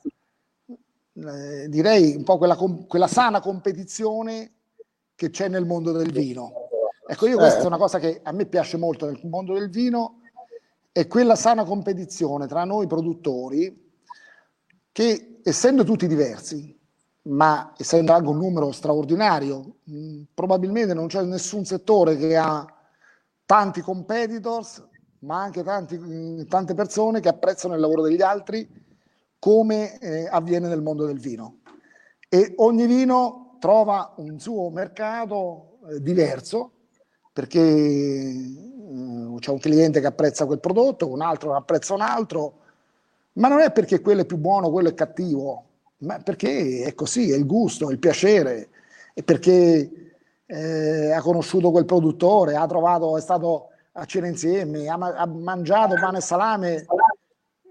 eh, 1.13 1.69
direi, 1.69 2.17
un 2.17 2.25
po' 2.25 2.39
quella, 2.39 2.57
quella 2.89 3.07
sana 3.07 3.41
competizione 3.41 4.54
che 5.15 5.31
c'è 5.31 5.49
nel 5.49 5.67
mondo 5.67 5.93
del 5.93 6.13
vino. 6.13 6.53
Ecco, 7.07 7.27
io 7.27 7.37
questa 7.37 7.61
è 7.61 7.67
una 7.67 7.77
cosa 7.77 7.99
che 7.99 8.21
a 8.23 8.33
me 8.33 8.47
piace 8.47 8.77
molto 8.77 9.07
nel 9.07 9.21
mondo 9.25 9.55
del 9.55 9.69
vino, 9.69 10.21
è 10.91 11.07
quella 11.07 11.35
sana 11.35 11.65
competizione 11.65 12.47
tra 12.47 12.65
noi 12.65 12.87
produttori 12.87 13.93
che, 14.91 15.41
essendo 15.43 15.85
tutti 15.85 16.07
diversi, 16.07 16.79
ma 17.23 17.73
essendo 17.77 18.13
anche 18.13 18.29
un 18.29 18.39
numero 18.39 18.71
straordinario, 18.73 19.77
mh, 19.85 20.23
probabilmente 20.33 20.95
non 20.95 21.09
c'è 21.09 21.23
nessun 21.23 21.65
settore 21.65 22.17
che 22.17 22.37
ha 22.37 22.67
tanti 23.45 23.81
competitors, 23.81 24.87
ma 25.21 25.43
anche 25.43 25.63
tanti, 25.63 25.99
mh, 25.99 26.47
tante 26.47 26.75
persone 26.75 27.21
che 27.21 27.29
apprezzano 27.29 27.75
il 27.75 27.81
lavoro 27.81 28.03
degli 28.03 28.23
altri, 28.23 28.69
come 29.39 29.99
eh, 29.99 30.27
avviene 30.27 30.69
nel 30.69 30.81
mondo 30.81 31.05
del 31.07 31.19
vino. 31.19 31.59
E 32.29 32.55
ogni 32.57 32.87
vino 32.87 33.44
trova 33.65 34.13
un 34.17 34.39
suo 34.39 34.69
mercato 34.69 35.79
eh, 35.89 36.03
diverso 36.03 36.73
perché 37.33 37.61
eh, 37.61 39.35
c'è 39.39 39.51
un 39.51 39.59
cliente 39.59 40.01
che 40.01 40.07
apprezza 40.07 40.45
quel 40.45 40.61
prodotto, 40.61 41.09
un 41.09 41.23
altro 41.23 41.53
che 41.53 41.57
apprezza 41.57 41.95
un 41.95 42.03
altro, 42.03 42.59
ma 43.35 43.49
non 43.49 43.61
è 43.61 43.73
perché 43.73 44.03
quello 44.03 44.21
è 44.21 44.27
più 44.27 44.37
buono, 44.37 44.71
quello 44.71 44.91
è 44.91 44.95
cattivo, 44.95 45.65
ma 46.01 46.19
perché 46.19 46.83
è 46.83 46.95
così, 46.95 47.33
è 47.33 47.37
il 47.37 47.47
gusto, 47.47 47.89
è 47.89 47.93
il 47.93 47.99
piacere, 47.99 48.69
è 49.15 49.23
perché 49.23 50.13
eh, 50.45 51.11
ha 51.13 51.23
conosciuto 51.23 51.71
quel 51.71 51.87
produttore, 51.87 52.57
ha 52.57 52.67
trovato, 52.67 53.17
è 53.17 53.21
stato 53.23 53.69
a 53.93 54.05
cena 54.05 54.27
insieme, 54.27 54.89
ha, 54.89 54.97
ha 54.97 55.27
mangiato 55.27 55.95
pane 55.95 56.19
e 56.19 56.21
salame 56.21 56.85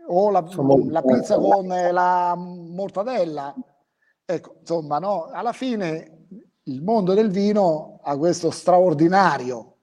o 0.08 0.32
la, 0.32 0.44
la 0.90 1.02
pizza 1.04 1.38
con 1.38 1.68
la 1.68 2.34
mortadella 2.36 3.54
Ecco, 4.34 4.56
insomma, 4.62 4.98
no, 4.98 5.26
alla 5.32 5.54
fine 5.54 6.26
il 6.64 6.82
mondo 6.82 7.14
del 7.14 7.30
vino 7.30 8.00
ha 8.04 8.18
questo 8.18 8.50
straordinario 8.50 9.78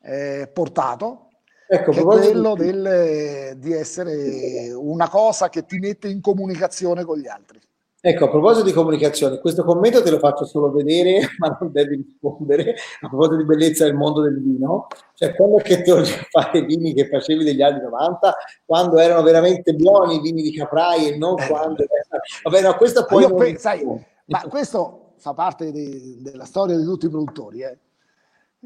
eh, 0.00 0.48
portato, 0.52 1.28
ecco, 1.68 1.90
che 1.90 2.00
è 2.00 2.02
quello 2.02 2.54
del, 2.54 3.54
di 3.58 3.72
essere 3.72 4.72
una 4.72 5.08
cosa 5.08 5.48
che 5.50 5.66
ti 5.66 5.78
mette 5.78 6.08
in 6.08 6.20
comunicazione 6.20 7.04
con 7.04 7.18
gli 7.18 7.26
altri. 7.26 7.60
Ecco, 8.06 8.26
a 8.26 8.28
proposito 8.28 8.66
di 8.66 8.72
comunicazione, 8.72 9.38
questo 9.38 9.64
commento 9.64 10.02
te 10.02 10.10
lo 10.10 10.18
faccio 10.18 10.44
solo 10.44 10.70
vedere, 10.70 11.20
ma 11.40 11.56
non 11.58 11.72
devi 11.72 11.96
rispondere. 11.96 12.74
A 13.00 13.08
proposito 13.08 13.36
di 13.36 13.44
bellezza 13.44 13.84
del 13.84 13.94
mondo 13.94 14.20
del 14.20 14.42
vino, 14.42 14.88
cioè 15.14 15.34
quando 15.34 15.56
è 15.56 15.62
che 15.62 15.80
torni 15.80 16.10
a 16.10 16.26
fare 16.28 16.58
i 16.58 16.66
vini 16.66 16.92
che 16.92 17.08
facevi 17.08 17.42
negli 17.42 17.62
anni 17.62 17.80
90, 17.80 18.36
quando 18.66 18.98
erano 18.98 19.22
veramente 19.22 19.72
buoni 19.72 20.16
i 20.16 20.20
vini 20.20 20.42
di 20.42 20.52
Caprai 20.52 21.12
e 21.12 21.16
non 21.16 21.40
eh. 21.40 21.46
quando... 21.48 21.82
Vabbè, 22.42 22.60
no, 22.60 22.74
questo 22.74 23.06
poi... 23.06 23.26
Non... 23.26 23.36
Pe- 23.36 23.56
sai, 23.56 23.86
ma 24.26 24.42
questo 24.50 25.14
fa 25.16 25.32
parte 25.32 25.72
di, 25.72 26.20
della 26.20 26.44
storia 26.44 26.76
di 26.76 26.84
tutti 26.84 27.06
i 27.06 27.08
produttori, 27.08 27.62
eh. 27.62 27.78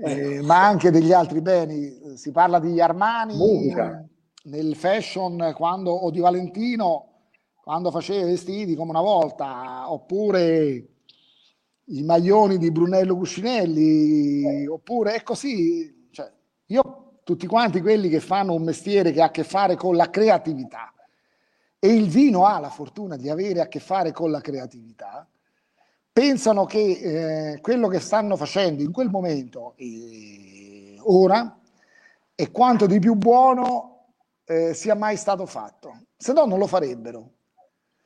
Eh, 0.02 0.42
ma 0.42 0.66
anche 0.66 0.90
degli 0.90 1.12
altri 1.12 1.40
beni. 1.40 2.16
Si 2.16 2.32
parla 2.32 2.58
di 2.58 2.80
Armani 2.80 3.36
Musica. 3.36 4.04
nel 4.46 4.74
fashion 4.74 5.54
quando, 5.56 5.92
o 5.92 6.10
di 6.10 6.18
Valentino 6.18 7.08
quando 7.68 7.90
faceva 7.90 8.22
i 8.22 8.30
vestiti 8.30 8.74
come 8.74 8.88
una 8.88 9.02
volta, 9.02 9.92
oppure 9.92 10.86
i 11.84 12.02
maglioni 12.02 12.56
di 12.56 12.70
Brunello 12.70 13.14
Cuscinelli, 13.14 14.66
oppure 14.66 15.16
è 15.16 15.22
così. 15.22 16.08
Cioè, 16.10 16.32
io, 16.64 17.18
tutti 17.24 17.46
quanti 17.46 17.82
quelli 17.82 18.08
che 18.08 18.20
fanno 18.20 18.54
un 18.54 18.62
mestiere 18.62 19.12
che 19.12 19.20
ha 19.20 19.26
a 19.26 19.30
che 19.30 19.44
fare 19.44 19.76
con 19.76 19.96
la 19.96 20.08
creatività, 20.08 20.94
e 21.78 21.88
il 21.88 22.08
vino 22.08 22.46
ha 22.46 22.58
la 22.58 22.70
fortuna 22.70 23.18
di 23.18 23.28
avere 23.28 23.60
a 23.60 23.68
che 23.68 23.80
fare 23.80 24.12
con 24.12 24.30
la 24.30 24.40
creatività, 24.40 25.28
pensano 26.10 26.64
che 26.64 27.52
eh, 27.52 27.60
quello 27.60 27.88
che 27.88 28.00
stanno 28.00 28.36
facendo 28.36 28.82
in 28.82 28.92
quel 28.92 29.10
momento 29.10 29.74
e 29.76 30.96
ora 31.02 31.60
è 32.34 32.50
quanto 32.50 32.86
di 32.86 32.98
più 32.98 33.12
buono 33.12 34.14
eh, 34.46 34.72
sia 34.72 34.94
mai 34.94 35.18
stato 35.18 35.44
fatto, 35.44 36.04
se 36.16 36.32
no 36.32 36.46
non 36.46 36.58
lo 36.58 36.66
farebbero. 36.66 37.32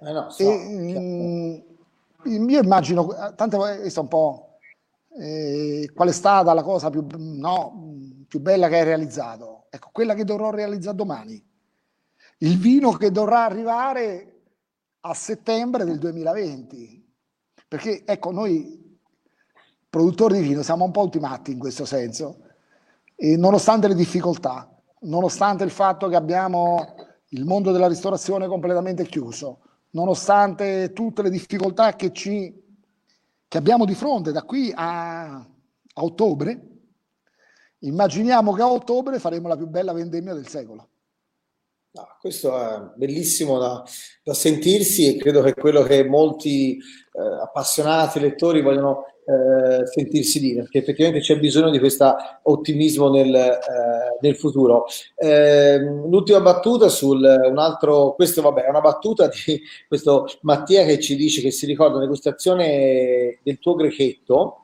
Eh 0.04 0.12
no, 0.12 0.30
so, 0.30 0.42
e, 0.42 0.56
mh, 0.58 1.62
mm, 2.28 2.48
io 2.48 2.62
immagino, 2.62 3.06
tante 3.34 3.56
volte 3.56 4.00
un 4.00 4.08
po' 4.08 4.58
eh, 5.18 5.90
qual 5.94 6.08
è 6.08 6.12
stata 6.12 6.52
la 6.52 6.62
cosa 6.62 6.90
più, 6.90 7.06
no, 7.08 7.94
più 8.26 8.40
bella 8.40 8.68
che 8.68 8.78
hai 8.78 8.84
realizzato. 8.84 9.66
Ecco, 9.70 9.90
quella 9.92 10.14
che 10.14 10.24
dovrò 10.24 10.50
realizzare 10.50 10.96
domani. 10.96 11.42
Il 12.38 12.58
vino 12.58 12.92
che 12.92 13.10
dovrà 13.10 13.44
arrivare 13.44 14.40
a 15.00 15.14
settembre 15.14 15.84
del 15.84 15.98
2020 15.98 17.02
perché 17.72 18.02
ecco, 18.04 18.32
noi 18.32 18.98
produttori 19.88 20.38
di 20.38 20.46
vino 20.46 20.62
siamo 20.62 20.84
un 20.84 20.90
po' 20.90 21.00
ultimati 21.00 21.52
in 21.52 21.58
questo 21.58 21.86
senso, 21.86 22.40
e 23.16 23.38
nonostante 23.38 23.88
le 23.88 23.94
difficoltà, 23.94 24.68
nonostante 25.00 25.64
il 25.64 25.70
fatto 25.70 26.06
che 26.08 26.16
abbiamo 26.16 26.94
il 27.28 27.46
mondo 27.46 27.72
della 27.72 27.88
ristorazione 27.88 28.46
completamente 28.46 29.06
chiuso, 29.06 29.60
nonostante 29.92 30.92
tutte 30.92 31.22
le 31.22 31.30
difficoltà 31.30 31.96
che, 31.96 32.12
ci, 32.12 32.52
che 33.48 33.58
abbiamo 33.58 33.84
di 33.84 33.94
fronte 33.94 34.32
da 34.32 34.42
qui 34.42 34.72
a, 34.74 35.34
a 35.34 35.46
ottobre, 35.94 36.68
immaginiamo 37.78 38.52
che 38.52 38.62
a 38.62 38.70
ottobre 38.70 39.18
faremo 39.18 39.48
la 39.48 39.56
più 39.56 39.66
bella 39.66 39.92
vendemmia 39.92 40.34
del 40.34 40.46
secolo. 40.46 40.88
No, 41.94 42.06
questo 42.18 42.58
è 42.58 42.90
bellissimo 42.96 43.58
da, 43.58 43.84
da, 44.22 44.32
sentirsi 44.32 45.08
e 45.08 45.18
credo 45.18 45.42
che 45.42 45.52
quello 45.52 45.82
che 45.82 46.02
molti 46.04 46.78
appassionati 47.20 48.20
lettori 48.20 48.62
vogliono 48.62 49.06
eh, 49.24 49.86
sentirsi 49.86 50.40
dire, 50.40 50.62
perché 50.62 50.78
effettivamente 50.78 51.22
c'è 51.24 51.38
bisogno 51.38 51.70
di 51.70 51.78
questo 51.78 52.14
ottimismo 52.42 53.10
nel, 53.10 53.34
eh, 53.34 54.18
nel 54.20 54.36
futuro. 54.36 54.86
Ehm, 55.16 56.08
l'ultima 56.08 56.40
battuta 56.40 56.88
sul 56.88 57.22
un 57.22 57.58
altro, 57.58 58.14
questo 58.14 58.42
vabbè, 58.42 58.64
è 58.64 58.68
una 58.68 58.80
battuta 58.80 59.28
di 59.28 59.60
questo 59.86 60.26
Mattia 60.40 60.84
che 60.84 60.98
ci 60.98 61.14
dice 61.16 61.40
che 61.40 61.50
si 61.50 61.66
ricorda 61.66 61.96
una 61.96 62.04
degustazione 62.04 63.38
del 63.42 63.58
tuo 63.58 63.74
grechetto 63.74 64.56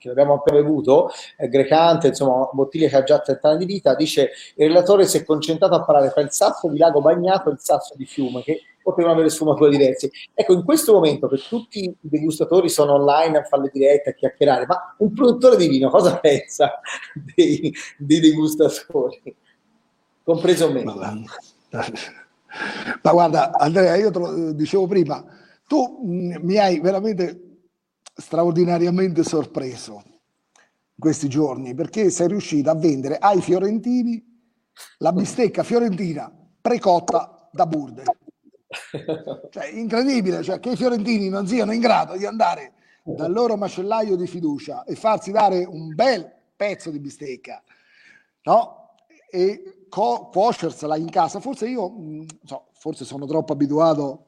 che 0.00 0.08
abbiamo 0.08 0.34
appena 0.34 0.62
bevuto, 0.62 1.10
è 1.36 1.46
grecante, 1.48 2.06
insomma, 2.08 2.48
bottiglia 2.52 2.88
che 2.88 2.96
ha 2.96 3.02
già 3.02 3.18
30 3.18 3.48
anni 3.50 3.66
di 3.66 3.72
vita, 3.74 3.94
dice 3.94 4.30
il 4.54 4.68
relatore 4.68 5.04
si 5.04 5.18
è 5.18 5.24
concentrato 5.24 5.74
a 5.74 5.84
parlare 5.84 6.10
tra 6.10 6.22
il 6.22 6.30
sasso 6.30 6.70
di 6.70 6.78
lago 6.78 7.02
bagnato 7.02 7.50
e 7.50 7.52
il 7.52 7.58
sasso 7.60 7.94
di 7.96 8.06
fiume, 8.06 8.42
che 8.42 8.62
potevano 8.82 9.14
avere 9.14 9.30
sfumature 9.30 9.70
diverse. 9.70 10.10
Ecco, 10.34 10.54
in 10.54 10.64
questo 10.64 10.92
momento, 10.92 11.28
per 11.28 11.42
tutti 11.42 11.84
i 11.84 11.94
degustatori 12.00 12.68
sono 12.68 12.94
online 12.94 13.38
a 13.38 13.44
fare 13.44 13.62
le 13.62 13.70
dirette, 13.72 14.10
a 14.10 14.14
chiacchierare, 14.14 14.66
ma 14.66 14.94
un 14.98 15.12
produttore 15.12 15.56
di 15.56 15.68
vino 15.68 15.90
cosa 15.90 16.18
pensa 16.20 16.80
dei, 17.34 17.72
dei 17.98 18.20
degustatori? 18.20 19.36
Compreso 20.22 20.70
me. 20.72 20.84
Ma, 20.84 20.94
ma 23.02 23.12
guarda, 23.12 23.52
Andrea, 23.52 23.96
io 23.96 24.10
te 24.10 24.18
lo 24.18 24.52
dicevo 24.52 24.86
prima, 24.86 25.24
tu 25.66 26.00
mi 26.02 26.56
hai 26.56 26.80
veramente 26.80 27.58
straordinariamente 28.14 29.22
sorpreso 29.22 30.02
questi 30.98 31.28
giorni 31.28 31.74
perché 31.74 32.10
sei 32.10 32.28
riuscito 32.28 32.70
a 32.70 32.74
vendere 32.74 33.16
ai 33.16 33.40
fiorentini 33.40 34.22
la 34.98 35.12
bistecca 35.12 35.62
fiorentina 35.62 36.30
precotta 36.60 37.48
da 37.50 37.66
Burde. 37.66 38.04
Cioè, 39.50 39.66
incredibile, 39.66 40.42
cioè, 40.42 40.60
che 40.60 40.70
i 40.70 40.76
fiorentini 40.76 41.28
non 41.28 41.46
siano 41.46 41.72
in 41.72 41.80
grado 41.80 42.16
di 42.16 42.24
andare 42.24 42.72
dal 43.02 43.32
loro 43.32 43.56
macellaio 43.56 44.14
di 44.14 44.26
fiducia 44.26 44.84
e 44.84 44.94
farsi 44.94 45.32
dare 45.32 45.64
un 45.64 45.94
bel 45.94 46.30
pezzo 46.54 46.90
di 46.90 47.00
bistecca, 47.00 47.62
no? 48.42 48.94
E 49.28 49.86
co- 49.88 50.28
cuocersela 50.30 50.96
in 50.96 51.10
casa. 51.10 51.40
Forse 51.40 51.68
io, 51.68 51.88
mh, 51.90 52.26
so, 52.44 52.68
forse 52.72 53.04
sono 53.04 53.26
troppo 53.26 53.52
abituato 53.52 54.26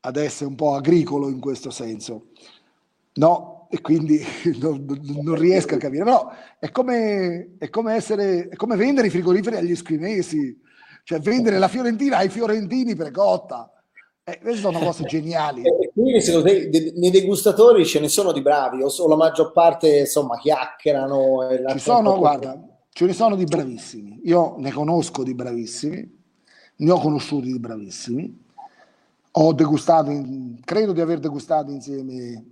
ad 0.00 0.16
essere 0.16 0.50
un 0.50 0.56
po' 0.56 0.74
agricolo 0.74 1.28
in 1.28 1.38
questo 1.38 1.70
senso. 1.70 2.28
No, 3.14 3.68
e 3.70 3.80
quindi 3.80 4.20
non, 4.58 4.84
non, 5.22 5.34
riesco 5.36 5.74
a 5.74 5.78
capire. 5.78 6.04
Però 6.04 6.30
è 6.58 6.70
come, 6.70 7.56
è 7.58 7.70
come, 7.70 7.94
essere, 7.94 8.48
è 8.48 8.56
come 8.56 8.76
vendere 8.76 9.06
i 9.06 9.10
frigoriferi 9.10 9.56
agli 9.56 9.76
squinesi, 9.76 10.58
cioè 11.02 11.20
vendere 11.20 11.58
la 11.58 11.68
Fiorentina 11.68 12.18
ai 12.18 12.28
fiorentini 12.28 12.94
precotta. 12.94 13.70
Eh, 14.24 14.38
queste 14.40 14.60
sono 14.60 14.78
cose 14.78 15.04
geniali. 15.04 15.62
E 15.82 15.90
quindi 15.92 16.20
secondo 16.22 16.48
te 16.48 16.92
nei 16.96 17.10
degustatori 17.10 17.84
ce 17.84 18.00
ne 18.00 18.08
sono 18.08 18.32
di 18.32 18.40
bravi 18.40 18.82
o, 18.82 18.86
o 18.86 19.08
la 19.08 19.16
maggior 19.16 19.52
parte 19.52 20.00
insomma 20.00 20.38
chiacchierano? 20.38 21.48
Ci 21.70 21.78
sono, 21.78 22.16
guarda, 22.16 22.58
ce 22.90 23.04
ne 23.04 23.12
sono 23.12 23.36
di 23.36 23.44
bravissimi. 23.44 24.20
Io 24.24 24.54
ne 24.58 24.70
conosco 24.70 25.22
di 25.22 25.34
bravissimi, 25.34 26.20
ne 26.76 26.90
ho 26.90 26.98
conosciuti 26.98 27.52
di 27.52 27.58
bravissimi. 27.58 28.40
Ho 29.32 29.52
degustato, 29.52 30.10
credo 30.64 30.92
di 30.92 31.00
aver 31.00 31.18
degustato 31.18 31.70
insieme 31.70 32.44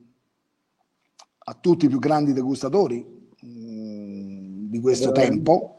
a 1.38 1.57
tutti 1.59 1.86
i 1.86 1.88
più 1.88 1.98
grandi 1.98 2.32
degustatori 2.32 3.05
mh, 3.40 3.48
mm, 3.48 4.70
di 4.70 4.80
questo 4.80 5.12
tempo, 5.12 5.76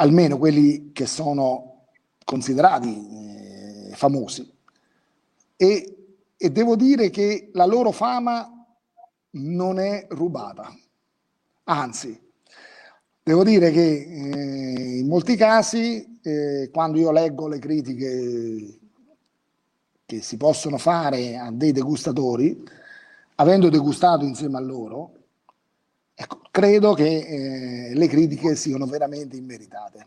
almeno 0.00 0.38
quelli 0.38 0.92
che 0.92 1.06
sono 1.06 1.86
considerati 2.24 3.88
eh, 3.90 3.94
famosi. 3.94 4.50
E, 5.56 5.96
e 6.36 6.50
devo 6.50 6.74
dire 6.74 7.10
che 7.10 7.50
la 7.52 7.66
loro 7.66 7.92
fama 7.92 8.66
non 9.32 9.78
è 9.78 10.06
rubata, 10.10 10.74
anzi, 11.64 12.18
devo 13.22 13.44
dire 13.44 13.70
che 13.70 13.92
eh, 13.92 14.98
in 14.98 15.06
molti 15.06 15.36
casi, 15.36 16.18
eh, 16.22 16.70
quando 16.72 16.98
io 16.98 17.12
leggo 17.12 17.46
le 17.46 17.58
critiche 17.58 18.78
che 20.06 20.22
si 20.22 20.36
possono 20.38 20.78
fare 20.78 21.36
a 21.36 21.50
dei 21.52 21.72
degustatori, 21.72 22.64
avendo 23.36 23.68
degustato 23.68 24.24
insieme 24.24 24.56
a 24.56 24.60
loro, 24.60 25.19
ecco, 26.20 26.40
credo 26.50 26.92
che 26.92 27.88
eh, 27.90 27.94
le 27.94 28.06
critiche 28.06 28.54
siano 28.54 28.84
veramente 28.84 29.36
immeritate. 29.36 30.06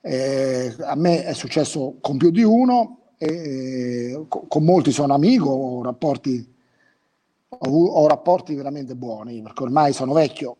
Eh, 0.00 0.74
a 0.80 0.96
me 0.96 1.24
è 1.24 1.32
successo 1.34 1.98
con 2.00 2.16
più 2.16 2.30
di 2.30 2.42
uno, 2.42 3.12
e, 3.16 4.24
con, 4.28 4.48
con 4.48 4.64
molti 4.64 4.90
sono 4.90 5.14
amico, 5.14 5.50
ho 5.50 5.82
rapporti, 5.82 6.54
ho, 7.48 7.86
ho 7.86 8.08
rapporti 8.08 8.54
veramente 8.54 8.96
buoni, 8.96 9.40
perché 9.40 9.62
ormai 9.62 9.92
sono 9.92 10.12
vecchio 10.12 10.56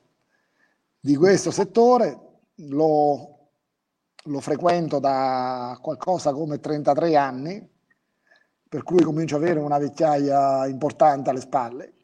di 1.00 1.16
questo 1.16 1.50
settore, 1.50 2.20
lo, 2.54 3.38
lo 4.22 4.40
frequento 4.40 5.00
da 5.00 5.78
qualcosa 5.82 6.32
come 6.32 6.60
33 6.60 7.16
anni, 7.16 7.68
per 8.68 8.82
cui 8.84 9.02
comincio 9.02 9.36
ad 9.36 9.42
avere 9.42 9.58
una 9.58 9.78
vecchiaia 9.78 10.66
importante 10.66 11.30
alle 11.30 11.40
spalle 11.40 11.95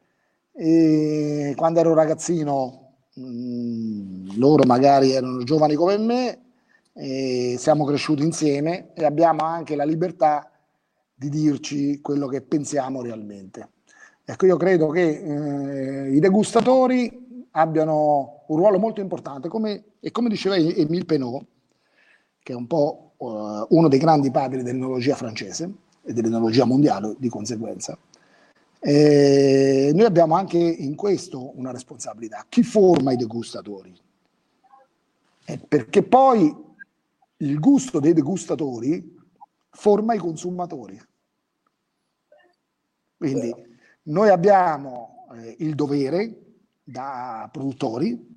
e 0.53 1.55
quando 1.57 1.81
ero 1.81 1.95
ragazzino, 1.95 2.95
mm, 3.19 4.31
loro 4.37 4.65
magari 4.65 5.13
erano 5.13 5.43
giovani 5.45 5.75
come 5.75 5.99
me, 5.99 6.39
e 6.95 7.57
siamo 7.59 7.85
cresciuti 7.85 8.23
insieme 8.23 8.93
e 8.95 9.05
abbiamo 9.05 9.45
anche 9.45 9.77
la 9.77 9.85
libertà 9.85 10.51
di 11.15 11.29
dirci 11.29 12.01
quello 12.01 12.27
che 12.27 12.43
pensiamo 12.43 13.01
realmente. 13.01 13.69
Ecco, 14.25 14.47
io 14.47 14.57
credo 14.57 14.89
che 14.89 16.07
eh, 16.07 16.15
i 16.15 16.21
degustatori 16.21 17.47
abbiano 17.53 18.45
un 18.47 18.57
ruolo 18.57 18.79
molto 18.79 19.01
importante, 19.01 19.49
come, 19.49 19.85
e 20.01 20.11
come 20.11 20.29
diceva 20.29 20.57
Emile 20.57 21.05
Penot, 21.05 21.45
che 22.43 22.53
è 22.53 22.57
un 22.57 22.67
po' 22.67 23.13
uh, 23.17 23.67
uno 23.69 23.89
dei 23.89 23.99
grandi 23.99 24.31
padri 24.31 24.63
dell'enologia 24.63 25.15
francese 25.15 25.71
e 26.03 26.13
dell'enologia 26.13 26.65
mondiale 26.65 27.15
di 27.19 27.29
conseguenza, 27.29 27.97
eh, 28.85 29.93
noi 29.95 30.05
abbiamo 30.05 30.35
anche 30.35 30.59
in 30.59 30.97
questo 30.97 31.57
una 31.57 31.71
responsabilità. 31.71 32.45
Chi 32.49 32.65
forma 32.65 33.13
i 33.13 33.17
degustatori? 33.17 33.97
Eh, 35.45 35.59
perché 35.59 36.03
poi 36.03 36.53
il 37.37 37.61
gusto 37.61 38.01
dei 38.01 38.13
degustatori 38.13 39.17
forma 39.71 40.15
i 40.15 40.19
consumatori. 40.19 41.01
Quindi 43.17 43.55
noi 44.05 44.31
abbiamo 44.31 45.29
eh, 45.37 45.55
il 45.61 45.77
dovere 45.77 46.41
da 46.83 47.49
produttori 47.53 48.31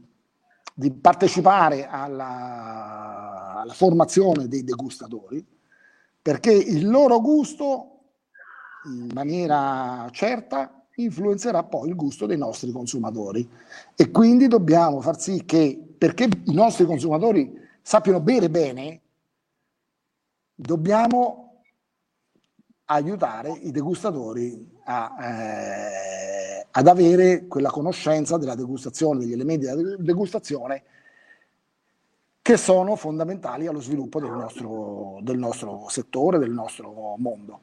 di 0.76 0.92
partecipare 0.92 1.88
alla, 1.88 3.62
alla 3.62 3.74
formazione 3.74 4.48
dei 4.48 4.64
degustatori 4.64 5.44
perché 6.22 6.52
il 6.52 6.88
loro 6.88 7.20
gusto 7.20 7.95
in 8.86 9.10
maniera 9.14 10.08
certa 10.12 10.86
influenzerà 10.96 11.64
poi 11.64 11.90
il 11.90 11.96
gusto 11.96 12.26
dei 12.26 12.38
nostri 12.38 12.72
consumatori 12.72 13.48
e 13.96 14.12
quindi 14.12 14.48
dobbiamo 14.48 15.02
far 15.02 15.20
sì 15.20 15.44
che 15.46 15.78
perché 15.98 16.30
i 16.46 16.54
nostri 16.54 16.86
consumatori 16.86 17.54
sappiano 17.82 18.20
bere 18.20 18.50
bene, 18.50 19.02
dobbiamo 20.54 21.62
aiutare 22.86 23.52
i 23.52 23.72
degustatori 23.72 24.74
a, 24.84 25.16
eh, 25.20 26.68
ad 26.70 26.88
avere 26.88 27.48
quella 27.48 27.70
conoscenza 27.70 28.38
della 28.38 28.56
degustazione, 28.56 29.20
degli 29.20 29.34
elementi 29.34 29.66
della 29.66 29.96
degustazione 29.98 30.84
che 32.42 32.58
sono 32.58 32.96
fondamentali 32.96 33.66
allo 33.66 33.82
sviluppo 33.82 34.20
del 34.20 34.30
nostro, 34.30 35.18
del 35.22 35.38
nostro 35.38 35.88
settore, 35.90 36.38
del 36.38 36.52
nostro 36.52 37.16
mondo. 37.18 37.60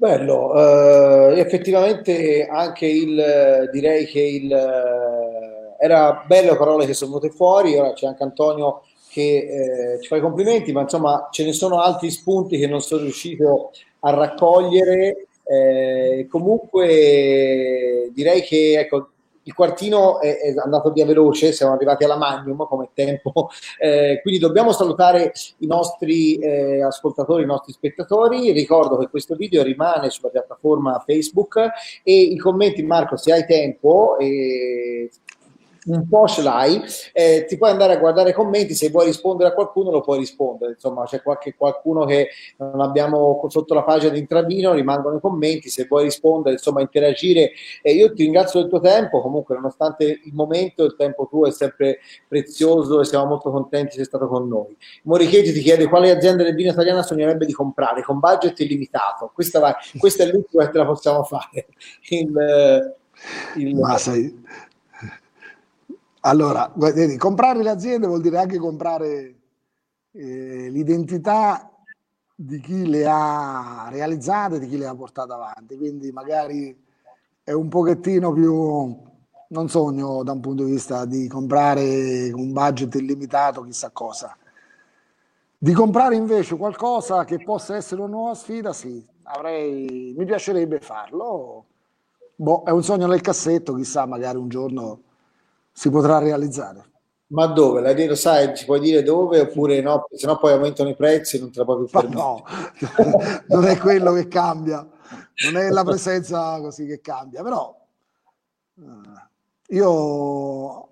Bello, 0.00 0.54
eh, 1.34 1.40
effettivamente 1.40 2.46
anche 2.46 2.86
il, 2.86 3.68
direi 3.70 4.06
che 4.06 4.22
il, 4.22 4.50
eh, 4.50 5.76
era 5.78 6.24
belle 6.26 6.56
parole 6.56 6.86
che 6.86 6.94
sono 6.94 7.18
venute 7.18 7.36
fuori, 7.36 7.76
ora 7.76 7.92
c'è 7.92 8.06
anche 8.06 8.22
Antonio 8.22 8.80
che 9.10 9.96
eh, 9.96 10.00
ci 10.00 10.08
fa 10.08 10.16
i 10.16 10.22
complimenti, 10.22 10.72
ma 10.72 10.80
insomma 10.80 11.28
ce 11.30 11.44
ne 11.44 11.52
sono 11.52 11.80
altri 11.82 12.10
spunti 12.10 12.56
che 12.56 12.66
non 12.66 12.80
sono 12.80 13.02
riuscito 13.02 13.72
a 14.00 14.10
raccogliere. 14.14 15.26
Eh, 15.44 16.26
comunque 16.30 18.10
direi 18.14 18.40
che 18.40 18.78
ecco, 18.78 19.10
il 19.50 19.56
quartino 19.56 20.20
è, 20.20 20.38
è, 20.38 20.54
andato 20.62 20.92
via 20.92 21.04
veloce, 21.04 21.52
siamo 21.52 21.72
arrivati 21.72 22.04
alla 22.04 22.16
Magnum 22.16 22.66
come 22.68 22.90
tempo, 22.94 23.50
eh, 23.78 24.20
quindi 24.22 24.38
dobbiamo 24.38 24.70
salutare 24.70 25.32
i 25.58 25.66
nostri 25.66 26.38
eh, 26.38 26.82
ascoltatori, 26.82 27.42
i 27.42 27.46
nostri 27.46 27.72
spettatori. 27.72 28.52
Ricordo 28.52 28.96
che 28.96 29.08
questo 29.08 29.34
video 29.34 29.64
rimane 29.64 30.10
sulla 30.10 30.28
piattaforma 30.28 31.02
Facebook 31.04 31.56
e 32.04 32.14
i 32.14 32.36
commenti, 32.36 32.82
Marco, 32.84 33.16
se 33.16 33.32
hai 33.32 33.44
tempo, 33.44 34.16
eh, 34.18 35.10
un 35.86 36.08
po' 36.08 36.26
ce 36.26 36.42
l'hai, 36.42 36.82
eh, 37.12 37.44
ti 37.48 37.56
puoi 37.56 37.70
andare 37.70 37.94
a 37.94 37.98
guardare 37.98 38.30
i 38.30 38.32
commenti, 38.32 38.74
se 38.74 38.90
vuoi 38.90 39.06
rispondere 39.06 39.50
a 39.50 39.52
qualcuno 39.52 39.90
lo 39.90 40.00
puoi 40.00 40.18
rispondere, 40.18 40.72
insomma 40.72 41.04
c'è 41.04 41.22
qualche, 41.22 41.54
qualcuno 41.56 42.04
che 42.04 42.28
non 42.58 42.80
abbiamo 42.80 43.44
sotto 43.48 43.74
la 43.74 43.82
pagina 43.82 44.12
di 44.12 44.18
Intravino, 44.18 44.72
rimangono 44.72 45.16
i 45.16 45.20
commenti, 45.20 45.68
se 45.68 45.86
vuoi 45.88 46.04
rispondere, 46.04 46.54
insomma 46.54 46.80
interagire, 46.80 47.52
eh, 47.82 47.92
io 47.92 48.12
ti 48.12 48.24
ringrazio 48.24 48.60
del 48.60 48.68
tuo 48.68 48.80
tempo, 48.80 49.20
comunque 49.20 49.54
nonostante 49.54 50.04
il 50.04 50.34
momento, 50.34 50.84
il 50.84 50.94
tempo 50.96 51.26
tuo 51.28 51.46
è 51.46 51.50
sempre 51.50 51.98
prezioso 52.28 53.00
e 53.00 53.04
siamo 53.04 53.26
molto 53.26 53.50
contenti 53.50 53.96
di 53.96 54.02
essere 54.02 54.04
stato 54.04 54.28
con 54.28 54.48
noi. 54.48 54.76
Morichetti 55.04 55.52
ti 55.52 55.60
chiede 55.60 55.88
quale 55.88 56.10
azienda 56.10 56.42
del 56.42 56.54
vino 56.54 56.70
italiana 56.70 57.02
sognerebbe 57.02 57.46
di 57.46 57.52
comprare 57.52 58.02
con 58.02 58.18
budget 58.18 58.58
illimitato, 58.60 59.30
questa, 59.34 59.60
va, 59.60 59.76
questa 59.98 60.24
è 60.24 60.26
l'ultima 60.30 60.66
che 60.66 60.72
te 60.72 60.78
la 60.78 60.86
possiamo 60.86 61.22
fare. 61.24 61.66
Il, 62.10 62.96
il... 63.56 63.76
Ma 63.76 63.98
sai, 63.98 64.34
allora, 66.22 66.70
vedi, 66.74 67.16
comprare 67.16 67.62
le 67.62 67.70
aziende 67.70 68.06
vuol 68.06 68.20
dire 68.20 68.38
anche 68.38 68.58
comprare 68.58 69.38
eh, 70.12 70.68
l'identità 70.68 71.70
di 72.34 72.60
chi 72.60 72.86
le 72.86 73.06
ha 73.06 73.88
realizzate, 73.90 74.58
di 74.58 74.68
chi 74.68 74.76
le 74.76 74.86
ha 74.86 74.94
portate 74.94 75.32
avanti. 75.32 75.76
Quindi 75.76 76.10
magari 76.12 76.76
è 77.42 77.52
un 77.52 77.68
pochettino 77.68 78.32
più, 78.32 78.96
non 79.48 79.68
sogno 79.68 80.22
da 80.22 80.32
un 80.32 80.40
punto 80.40 80.64
di 80.64 80.72
vista 80.72 81.06
di 81.06 81.26
comprare 81.26 82.30
un 82.32 82.52
budget 82.52 82.94
illimitato, 82.96 83.62
chissà 83.62 83.90
cosa. 83.90 84.36
Di 85.56 85.72
comprare 85.72 86.16
invece 86.16 86.56
qualcosa 86.56 87.24
che 87.24 87.42
possa 87.42 87.76
essere 87.76 88.02
una 88.02 88.10
nuova 88.10 88.34
sfida, 88.34 88.72
sì, 88.74 89.06
avrei, 89.24 90.14
mi 90.16 90.24
piacerebbe 90.26 90.80
farlo. 90.80 91.64
Boh, 92.36 92.62
è 92.64 92.70
un 92.70 92.82
sogno 92.82 93.06
nel 93.06 93.20
cassetto, 93.22 93.74
chissà, 93.74 94.06
magari 94.06 94.38
un 94.38 94.48
giorno 94.48 95.02
si 95.72 95.90
potrà 95.90 96.18
realizzare. 96.18 96.84
Ma 97.28 97.46
dove? 97.46 97.80
La 97.80 97.92
lo 97.92 98.14
sai, 98.16 98.56
ci 98.56 98.64
puoi 98.64 98.80
dire 98.80 99.02
dove 99.02 99.40
oppure 99.40 99.80
no? 99.80 100.06
Se 100.12 100.26
no 100.26 100.36
poi 100.36 100.52
aumentano 100.52 100.88
i 100.88 100.96
prezzi 100.96 101.36
e 101.36 101.40
non 101.40 101.52
te 101.52 101.60
la 101.60 101.64
puoi 101.64 101.78
più 101.78 101.86
permettere. 101.86 102.22
No, 102.22 102.44
non 103.46 103.64
è 103.66 103.78
quello 103.78 104.12
che 104.12 104.26
cambia, 104.26 104.86
non 105.44 105.56
è 105.56 105.68
la 105.70 105.84
presenza 105.84 106.58
così 106.60 106.86
che 106.86 107.00
cambia, 107.00 107.42
però 107.44 107.76
eh, 108.78 109.74
io 109.76 110.88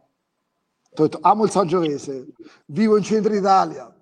detto, 0.94 1.18
amo 1.22 1.44
il 1.44 1.50
Sangiovese, 1.50 2.28
vivo 2.66 2.96
in 2.96 3.02
centro 3.02 3.34
Italia, 3.34 3.92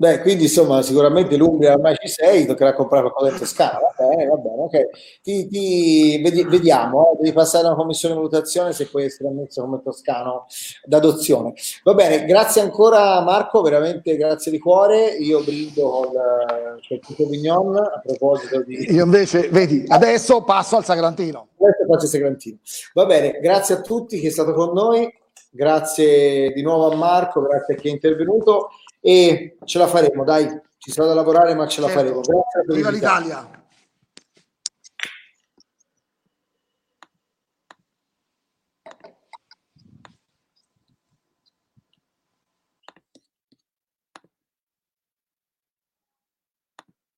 Beh, 0.00 0.20
quindi 0.20 0.44
insomma, 0.44 0.80
sicuramente 0.80 1.36
l'Umbria 1.36 1.74
ormai 1.74 1.94
ci 1.96 2.08
sei, 2.08 2.46
toccherà 2.46 2.72
comprare 2.72 3.02
qualcosa 3.02 3.32
in 3.32 3.38
Toscana. 3.38 3.80
Va 3.80 4.06
bene, 4.06 4.26
va 4.28 4.36
bene, 4.36 4.62
ok. 4.62 4.88
Ti, 5.20 5.46
ti 5.46 6.22
vedi, 6.22 6.42
vediamo, 6.44 7.12
eh, 7.12 7.16
devi 7.18 7.34
passare 7.34 7.66
una 7.66 7.74
commissione 7.74 8.14
di 8.14 8.20
valutazione 8.20 8.72
se 8.72 8.86
puoi 8.86 9.04
essere 9.04 9.28
ammesso 9.28 9.60
come 9.60 9.82
toscano 9.84 10.46
d'adozione. 10.84 11.52
Va 11.84 11.92
bene, 11.92 12.24
grazie 12.24 12.62
ancora 12.62 13.20
Marco, 13.20 13.60
veramente 13.60 14.16
grazie 14.16 14.50
di 14.50 14.58
cuore. 14.58 15.08
Io 15.18 15.42
brindo 15.42 15.90
col, 15.90 16.80
col 16.88 17.00
Tito 17.00 17.26
Vignon 17.26 17.76
a 17.76 18.00
proposito 18.02 18.62
di. 18.62 18.94
Io 18.94 19.04
invece, 19.04 19.50
vedi, 19.50 19.84
adesso 19.86 20.42
passo 20.44 20.78
al 20.78 20.84
Sagrantino. 20.84 21.48
Adesso 21.58 21.84
passo 21.86 22.04
al 22.06 22.10
Sagrantino. 22.10 22.56
Va 22.94 23.04
bene, 23.04 23.38
grazie 23.38 23.74
a 23.74 23.80
tutti 23.82 24.18
chi 24.18 24.28
è 24.28 24.30
stato 24.30 24.54
con 24.54 24.72
noi. 24.72 25.12
Grazie 25.52 26.52
di 26.52 26.62
nuovo 26.62 26.90
a 26.90 26.94
Marco, 26.94 27.42
grazie 27.42 27.74
a 27.74 27.76
chi 27.76 27.88
è 27.88 27.90
intervenuto 27.90 28.70
e 29.00 29.56
ce 29.64 29.78
la 29.78 29.86
faremo, 29.86 30.24
dai, 30.24 30.46
ci 30.78 30.90
sarà 30.90 31.08
da 31.08 31.14
lavorare 31.14 31.54
ma 31.54 31.66
ce 31.66 31.80
la 31.80 31.88
certo. 31.88 32.02
faremo. 32.02 32.20
Grazie 32.20 32.74
Viva 32.74 32.90
l'Italia! 32.90 33.59